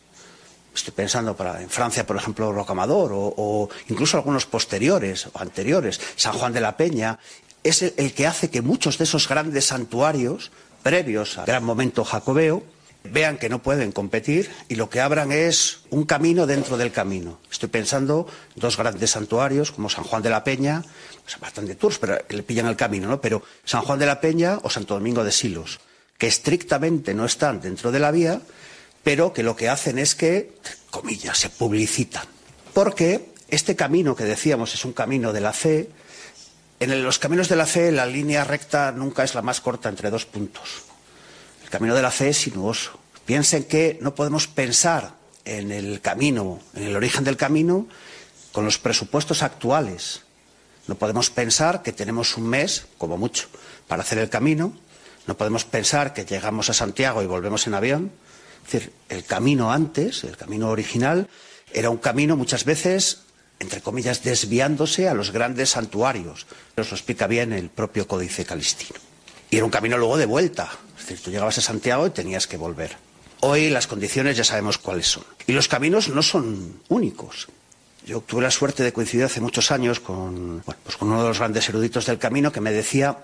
[0.75, 6.53] Estoy pensando en Francia, por ejemplo, Rocamadour, o, incluso algunos posteriores o anteriores, San Juan
[6.53, 7.19] de la Peña,
[7.63, 10.51] es el, el que hace que muchos de esos grandes santuarios
[10.83, 12.65] previos al gran momento jacobeo
[13.05, 17.39] vean que no pueden competir y lo que abran es un camino dentro del camino.
[17.51, 20.85] Estoy pensando en dos grandes santuarios como San Juan de la Peña,
[21.27, 23.21] se bastante de tours, pero le pillan el camino, ¿no?
[23.21, 25.81] Pero San Juan de la Peña o Santo Domingo de Silos,
[26.19, 28.41] que estrictamente no están dentro de la vía,
[29.03, 30.53] pero que lo que hacen es que,
[30.91, 32.25] comillas, se publicitan.
[32.73, 35.91] Porque este camino que decíamos es un camino de la fe,
[36.81, 40.11] en los caminos de la fe la línea recta nunca es la más corta entre
[40.11, 40.83] dos puntos.
[41.63, 45.15] El camino de la fe es sinuoso, Piensen que no podemos pensar
[45.45, 47.87] en el camino, en el origen del camino,
[48.51, 50.23] con los presupuestos actuales.
[50.87, 53.49] No podemos pensar que tenemos un mes, como mucho,
[53.87, 54.73] para hacer el camino.
[55.27, 58.13] No podemos pensar que llegamos a Santiago y volvemos en avión.
[58.67, 61.29] Es decir, el camino antes, el camino original,
[61.73, 63.21] era un camino muchas veces,
[63.61, 66.47] entre comillas, desviándose a los grandes santuarios.
[66.77, 68.99] Nos lo explica bien el propio Códice Calistino.
[69.51, 70.71] Y era un camino luego de vuelta.
[70.99, 72.97] Es decir, tú llegabas a Santiago y tenías que volver.
[73.41, 75.25] Hoy las condiciones ya sabemos cuáles son.
[75.47, 77.49] Y los caminos no son únicos.
[78.07, 81.39] Yo tuve la suerte de coincidir hace muchos años con, pues con uno de los
[81.39, 83.19] grandes eruditos del camino que me decía,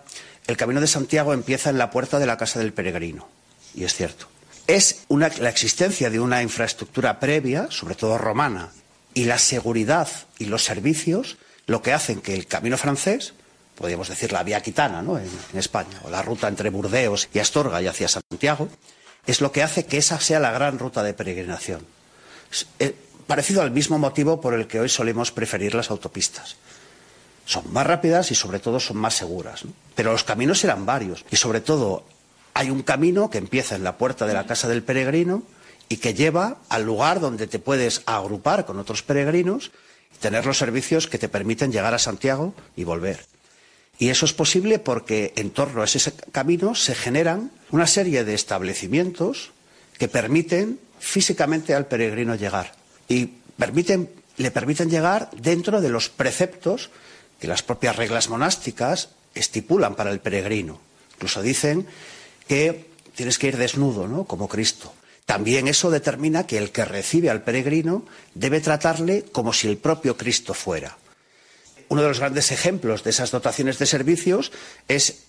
[0.47, 3.29] el camino de Santiago empieza en la puerta de la casa del peregrino.
[3.74, 4.26] Y es cierto.
[4.66, 8.70] Es la existencia de una infraestructura previa, sobre todo romana,
[9.14, 10.09] y la seguridad
[10.39, 13.35] y los servicios lo que hacen que el camino francés,
[13.74, 15.18] podríamos decir la vía quitana ¿no?
[15.18, 18.68] en, en España, o la ruta entre Burdeos y Astorga y hacia Santiago,
[19.26, 21.87] es lo que hace que esa sea la gran ruta de peregrinación.
[23.29, 26.57] Parecido al mismo motivo por el que hoy solemos preferir las autopistas.
[27.45, 29.64] Son más rápidas y sobre todo son más seguras.
[29.95, 32.05] Pero los caminos eran varios y sobre todo
[32.55, 35.43] hay un camino que empieza en la puerta de la casa del peregrino
[35.91, 39.72] y que lleva al lugar donde te puedes agrupar con otros peregrinos
[40.14, 43.26] y tener los servicios que te permiten llegar a Santiago y volver.
[43.99, 48.33] Y eso es posible porque en torno a ese camino se generan una serie de
[48.33, 49.51] establecimientos
[49.99, 52.78] que permiten físicamente al peregrino llegar
[53.09, 53.30] y
[54.36, 56.90] le permiten llegar dentro de los preceptos
[57.40, 60.80] que las propias reglas monásticas estipulan para el peregrino.
[61.14, 61.86] Incluso dicen
[62.46, 64.24] que tienes que ir desnudo, ¿no?
[64.24, 64.92] Como Cristo.
[65.26, 68.04] También eso determina que el que recibe al peregrino
[68.34, 70.96] debe tratarle como si el propio Cristo fuera.
[71.88, 74.52] Uno de los grandes ejemplos de esas dotaciones de servicios
[74.88, 75.24] es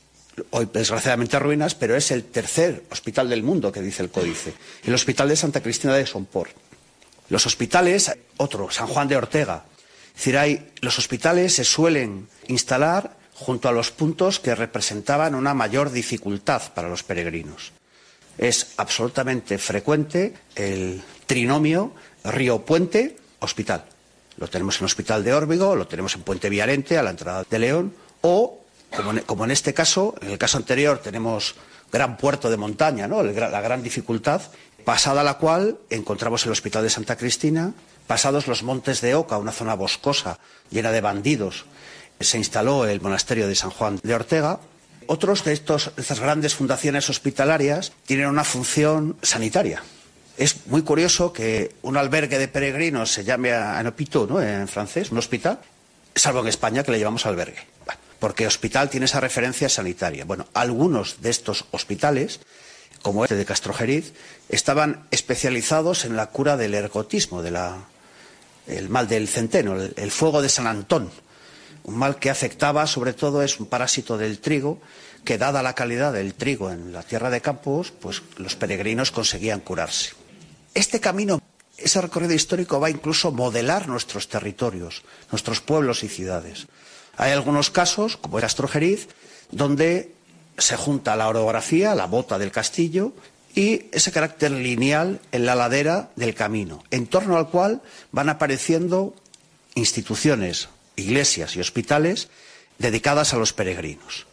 [0.52, 4.54] hoy desgraciadamente ruinas, pero es el tercer hospital del mundo que dice el códice,
[4.84, 6.52] el Hospital de Santa Cristina de Somport.
[7.30, 9.66] Los hospitales, otro, San Juan de Ortega.
[10.16, 15.92] Es decir, los hospitales se suelen instalar junto a los puntos que representaban una mayor
[15.92, 17.72] dificultad para los peregrinos.
[18.38, 23.86] Es absolutamente frecuente el trinomio río puente hospital.
[24.38, 27.46] Lo tenemos en el Hospital de Órbigo, lo tenemos en Puente Viarente, a la entrada
[27.50, 28.60] de León, o,
[28.96, 31.56] como en, como en este caso, en el caso anterior tenemos
[31.92, 33.24] gran puerto de montaña, ¿no?
[33.24, 34.42] la gran dificultad,
[34.86, 37.74] pasada la cual encontramos el Hospital de Santa Cristina,
[38.08, 40.40] pasados los montes de Oca, una zona boscosa
[40.72, 41.66] llena de bandidos,
[42.20, 44.60] se instaló el monasterio de San Juan de Ortega.
[45.08, 49.82] Otros de, estos, estas grandes fundaciones hospitalarias tienen una función sanitaria.
[50.38, 54.42] Es muy curioso que un albergue de peregrinos se llame un hôpital, ¿no?
[54.42, 55.60] en francés, un hospital,
[56.16, 57.60] salvo en España que le llamamos albergue.
[58.20, 60.26] Porque hospital tiene esa referencia sanitaria.
[60.26, 62.42] Bueno, algunos de estos hospitales
[63.02, 64.14] como este de Castrojeriz,
[64.50, 67.58] estaban especializados en la cura del ergotismo, del
[68.68, 71.10] el mal del centeno, el, el, fuego de San Antón.
[71.84, 74.80] Un mal que afectaba, sobre todo, es un parásito del trigo,
[75.24, 79.60] que dada la calidad del trigo en la tierra de Campos, pues los peregrinos conseguían
[79.60, 80.12] curarse.
[80.74, 81.42] Este camino,
[81.78, 86.68] ese recorrido histórico va incluso a modelar nuestros territorios, nuestros pueblos y ciudades.
[87.18, 89.10] Hay algunos casos, como Castrojeriz,
[89.52, 90.14] donde
[90.60, 93.14] se junta la orografía, la bota del castillo,
[93.56, 97.82] y ese carácter lineal en la ladera del camino, en torno al cual
[98.12, 99.14] van apareciendo
[99.76, 102.30] instituciones, iglesias y hospitales
[102.78, 104.28] dedicadas a los peregrinos.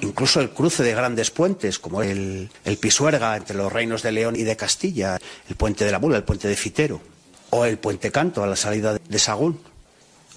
[0.00, 4.34] Incluso el cruce de grandes puentes, como el, el Pisuerga entre los reinos de León
[4.34, 7.02] y de Castilla, el puente de la Mula, el puente de Fitero,
[7.50, 9.60] o el puente Canto a la salida de Sagún.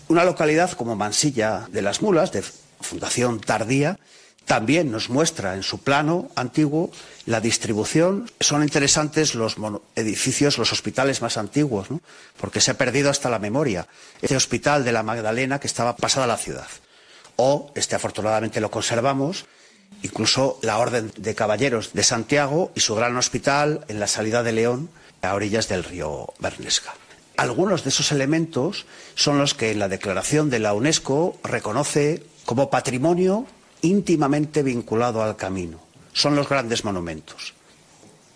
[0.09, 2.43] Una localidad como Mansilla de las Mulas, de
[2.81, 3.97] fundación tardía,
[4.45, 6.91] también nos muestra en su plano antiguo
[7.25, 8.29] la distribución.
[8.39, 9.55] Son interesantes los
[9.95, 12.01] edificios, los hospitales más antiguos, ¿no?
[12.37, 13.87] porque se ha perdido hasta la memoria.
[14.21, 16.67] Este hospital de la Magdalena que estaba pasada a la ciudad.
[17.35, 19.45] O, este afortunadamente lo conservamos,
[20.01, 24.51] incluso la Orden de Caballeros de Santiago y su gran hospital en la salida de
[24.51, 24.89] León,
[25.21, 26.93] a orillas del río Bernesga.
[27.37, 28.85] Algunos de esos elementos
[29.15, 33.47] son los que en la declaración de la UNESCO reconoce como patrimonio
[33.83, 35.79] íntimamente vinculado al camino.
[36.11, 37.53] Son los grandes monumentos.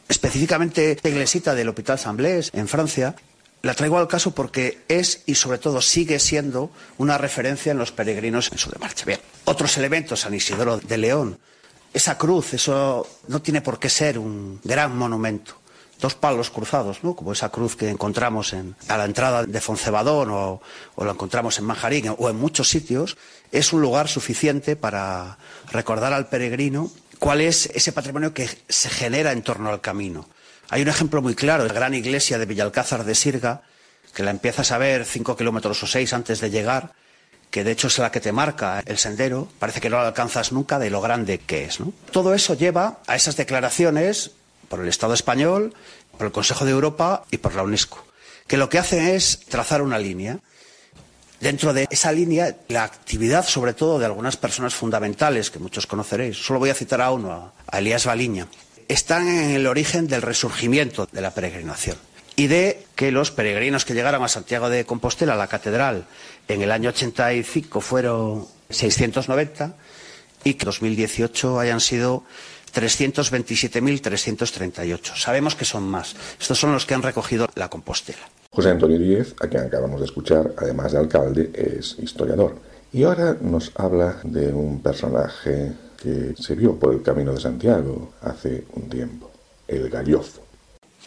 [0.08, 3.16] Específicamente esta iglesita del Hospital San Blaise, en Francia,
[3.62, 7.92] la traigo al caso porque es y sobre todo sigue siendo una referencia en los
[7.92, 9.06] peregrinos en su de marcha.
[9.06, 11.40] Bien, otros elementos, San Isidoro de León,
[11.94, 15.60] esa cruz, eso no tiene por qué ser un gran monumento.
[16.00, 17.16] Dos palos cruzados, ¿no?
[17.16, 20.62] como esa cruz que encontramos en, a la entrada de Foncebadón o,
[20.96, 23.18] o la encontramos en Manjarín o en muchos sitios,
[23.52, 25.38] es un lugar suficiente para
[25.72, 30.28] recordar al peregrino cuál es ese patrimonio que se genera en torno al camino.
[30.70, 33.62] Hay un ejemplo muy claro, la gran iglesia de Villalcázar de Sirga,
[34.14, 36.94] que la empiezas a ver cinco kilómetros o seis antes de llegar,
[37.50, 40.52] que de hecho es la que te marca el sendero, parece que no la alcanzas
[40.52, 41.80] nunca de lo grande que es.
[42.12, 44.32] Todo eso lleva a esas declaraciones
[44.70, 45.74] por el Estado español,
[46.18, 48.06] por el Consejo de Europa y por la UNESCO,
[48.48, 50.40] que lo que hacen es trazar una línea.
[51.40, 56.38] Dentro de esa línea, la actividad, sobre todo, de algunas personas fundamentales, que muchos conoceréis,
[56.38, 58.48] solo voy a citar a uno, a Elías Baliña,
[58.88, 61.98] están en el origen del resurgimiento de la peregrinación
[62.36, 66.06] y de que los peregrinos que llegaron a Santiago de Compostela, a la catedral,
[66.48, 69.76] en el año 85 fueron 690
[70.44, 72.24] y que en 2018 hayan sido
[72.74, 75.16] 327.338.
[75.16, 76.16] Sabemos que son más.
[76.40, 78.30] Estos son los que han recogido la Compostela.
[78.52, 82.56] José Antonio Díez, a quien acabamos de escuchar, además de alcalde, es historiador.
[82.94, 88.14] Y ahora nos habla de un personaje que se vio por el Camino de Santiago
[88.22, 89.30] hace un tiempo,
[89.68, 90.42] el gallofo.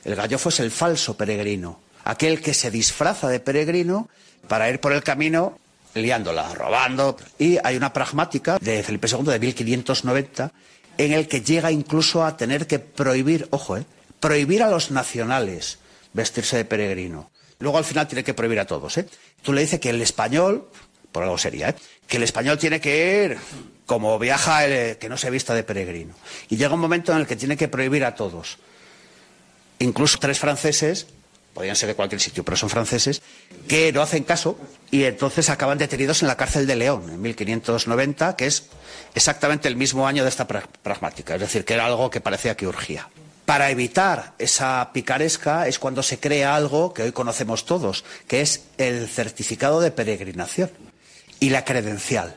[0.04, 4.08] El gallofo es el falso peregrino, aquel que se disfraza de peregrino
[4.48, 5.58] para ir por el camino
[5.94, 7.16] liándola, robando.
[7.38, 10.52] Y hay una pragmática de Felipe II de 1590
[11.00, 13.86] en el que llega incluso a tener que prohibir, ojo, eh,
[14.20, 15.78] prohibir a los nacionales
[16.12, 17.30] vestirse de peregrino.
[17.58, 18.98] Luego al final tiene que prohibir a todos.
[18.98, 19.06] ¿eh?
[19.42, 20.68] Tú le dices que el español,
[21.10, 21.74] por algo sería, ¿eh?
[22.06, 23.38] que el español tiene que ir
[23.86, 26.14] como viaja el, que no se vista de peregrino.
[26.50, 28.58] Y llega un momento en el que tiene que prohibir a todos.
[29.78, 31.06] Incluso tres franceses,
[31.54, 33.22] podrían ser de cualquier sitio, pero son franceses,
[33.66, 34.58] que no hacen caso
[34.90, 38.64] y entonces acaban detenidos en la cárcel de León en 1590, que es
[39.14, 42.66] exactamente el mismo año de esta pragmática, es decir, que era algo que parecía que
[42.66, 43.08] urgía.
[43.44, 48.64] Para evitar esa picaresca es cuando se crea algo que hoy conocemos todos, que es
[48.78, 50.70] el certificado de peregrinación
[51.40, 52.36] y la credencial.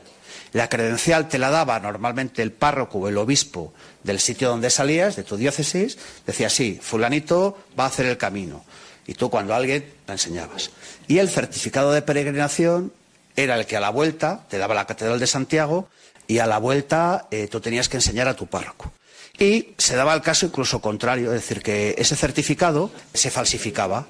[0.52, 3.74] La credencial te la daba normalmente el párroco o el obispo
[4.04, 8.64] del sitio donde salías, de tu diócesis, decía, sí, fulanito va a hacer el camino.
[9.06, 10.70] Y tú cuando alguien la enseñabas.
[11.08, 12.92] Y el certificado de peregrinación
[13.36, 15.88] era el que a la vuelta te daba la Catedral de Santiago
[16.26, 18.92] y a la vuelta eh, tú tenías que enseñar a tu párroco.
[19.38, 24.06] Y se daba el caso incluso contrario, es decir, que ese certificado se falsificaba.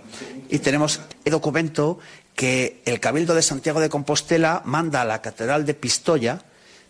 [0.50, 1.98] Y tenemos el documento
[2.34, 6.42] que el Cabildo de Santiago de Compostela manda a la Catedral de Pistoia,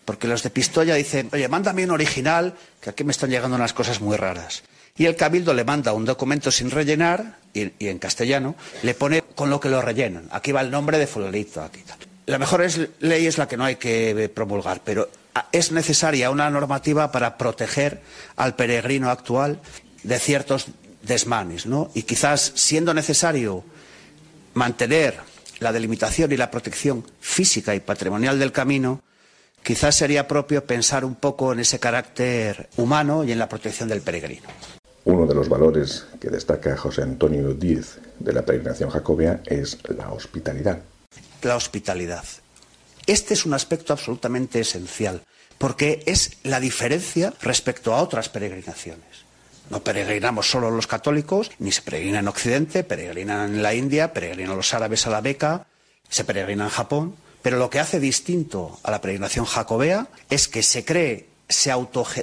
[0.03, 3.73] porque los de Pistoia dicen, oye, mándame un original, que aquí me están llegando unas
[3.73, 4.63] cosas muy raras.
[4.97, 9.49] Y el Cabildo le manda un documento sin rellenar, y, en castellano, le pone con
[9.49, 10.29] lo que lo rellenan.
[10.31, 11.83] Aquí va el nombre de fulanito, aquí.
[12.27, 12.65] La mejor
[12.99, 15.09] ley es la que no hay que promulgar, pero
[15.51, 18.01] es necesaria una normativa para proteger
[18.37, 19.59] al peregrino actual
[20.03, 20.67] de ciertos
[21.01, 21.91] desmanes, ¿no?
[21.93, 23.65] Y quizás siendo necesario
[24.53, 25.19] mantener
[25.59, 29.01] la delimitación y la protección física y patrimonial del camino,
[29.61, 34.01] quizás sería propio pensar un poco en ese carácter humano y en la protección del
[34.01, 34.47] peregrino.
[35.05, 40.11] Uno de los valores que destaca José Antonio Díez de la peregrinación jacobea es la
[40.11, 40.79] hospitalidad.
[41.43, 42.25] La hospitalidad.
[43.05, 45.21] Este es un aspecto absolutamente esencial,
[45.59, 49.25] porque es la diferencia respecto a otras peregrinaciones.
[49.69, 54.57] No peregrinamos solo los católicos, ni se peregrina en Occidente, peregrinan en la India, peregrinan
[54.57, 55.67] los árabes a la Beca,
[56.09, 57.15] se peregrina en Japón.
[57.43, 61.73] Pero lo que hace distinto a la peregrinación jacobea es que se cree, se,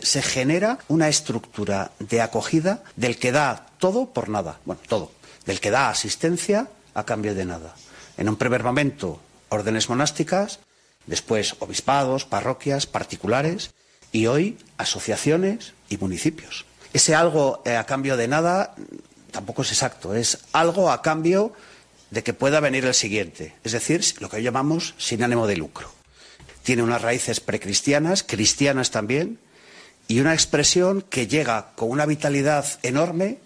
[0.02, 4.58] se genera una estructura de acogida del que da todo por nada.
[4.64, 5.12] Bueno, todo.
[5.46, 7.74] Del que da asistencia a cambio de nada.
[8.16, 10.60] En un primer momento, órdenes monásticas,
[11.06, 13.70] después obispados, parroquias, particulares
[14.12, 16.64] y hoy asociaciones y municipios.
[16.92, 18.74] Ese algo eh, a cambio de nada
[19.30, 21.52] tampoco es exacto, es algo a cambio
[22.10, 25.90] de que pueda venir el siguiente, es decir, lo que llamamos sin ánimo de lucro.
[26.62, 29.38] Tiene unas raíces precristianas, cristianas también,
[30.08, 33.38] y una expresión que llega con una vitalidad enorme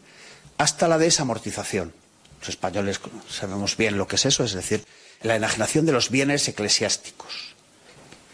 [0.59, 1.93] hasta la desamortización.
[2.41, 4.85] Los españoles sabemos bien lo que es eso, es decir,
[5.23, 7.55] la enajenación de los bienes eclesiásticos.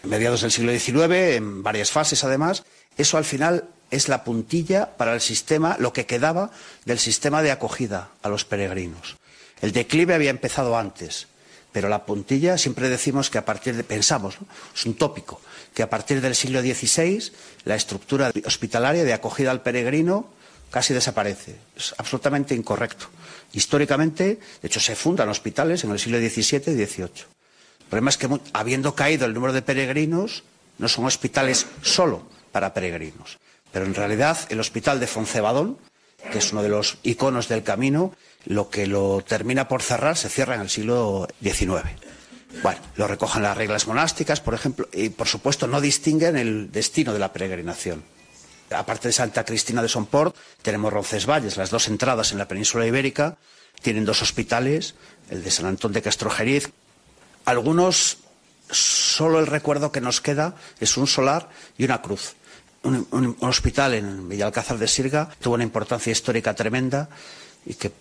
[0.03, 2.65] En mediados del siglo XIX, en varias fases además,
[2.97, 6.51] eso al final es la puntilla para el sistema, lo que quedaba
[6.85, 9.17] del sistema de acogida a los peregrinos.
[9.61, 11.29] El declive había empezado antes,
[11.73, 14.37] pero la puntilla siempre decimos que a partir de, pensamos,
[14.75, 15.41] es un tópico,
[15.75, 17.33] que a partir del siglo XVI
[17.65, 20.29] la estructura hospitalaria de acogida al peregrino
[20.71, 21.57] casi desaparece.
[21.77, 23.07] Es absolutamente incorrecto.
[23.53, 27.25] Históricamente, de hecho, se fundan hospitales en el siglo XVII y XVIII.
[27.81, 30.45] El problema es que, habiendo caído el número de peregrinos,
[30.79, 33.39] no son hospitales solo para peregrinos.
[33.71, 35.79] Pero en realidad el hospital de Foncebadón,
[36.31, 38.15] que es uno de los iconos del camino,
[38.47, 41.83] lo que lo termina por cerrar se cierra en el siglo XIX.
[42.63, 47.13] Bueno, lo recogen las reglas monásticas, por ejemplo, y por supuesto no distinguen el destino
[47.13, 48.05] de la peregrinación.
[48.71, 53.37] Aparte de Santa Cristina de Somport, tenemos Roncesvalles, las dos entradas en la península ibérica,
[53.81, 54.95] tienen dos hospitales,
[55.31, 56.71] el de San Antón de Castrojeriz.
[57.45, 58.19] Algunos,
[58.71, 62.35] solo el recuerdo que nos queda es un solar y una cruz.
[62.83, 67.09] Un, un hospital en Villalcázar de Sirga tuvo una importancia histórica tremenda
[67.65, 67.93] y que,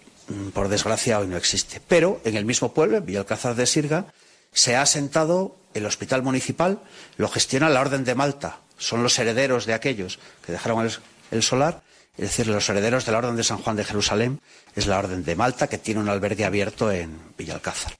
[0.53, 1.81] por desgracia, hoy no existe.
[1.87, 4.05] Pero en el mismo pueblo, en Villalcázar de Sirga,
[4.53, 6.81] se ha asentado el hospital municipal,
[7.17, 10.89] lo gestiona la Orden de Malta, son los herederos de aquellos que dejaron
[11.31, 11.81] el, solar,
[12.17, 14.41] es decir, los herederos de la Orden de San Juan de Jerusalén,
[14.75, 17.95] es la Orden de Malta, que tiene un albergue abierto en Villalcázar.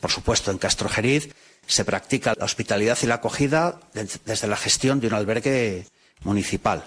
[0.00, 1.34] Por supuesto, en Castrojeriz
[1.66, 5.86] se practica la hospitalidad y la acogida desde la gestión de un albergue
[6.22, 6.84] municipal.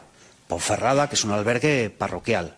[0.47, 2.57] Ponferrada, que es un albergue parroquial.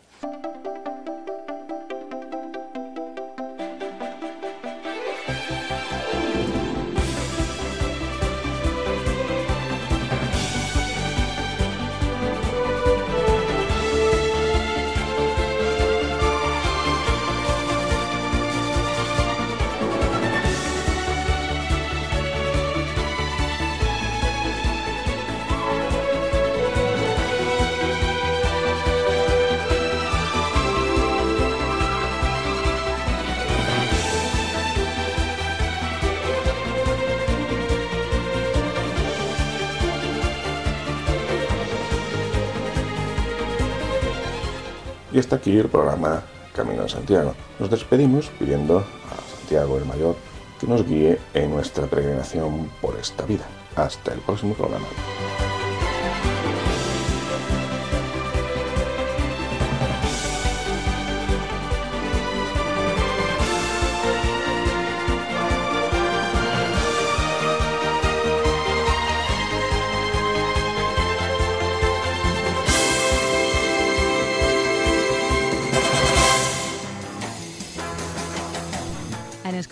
[45.45, 46.23] Aquí el programa
[46.55, 47.35] Camino de Santiago.
[47.59, 50.15] Nos despedimos pidiendo a Santiago el Mayor
[50.59, 53.45] que nos guíe en nuestra peregrinación por esta vida.
[53.75, 54.87] Hasta el próximo programa.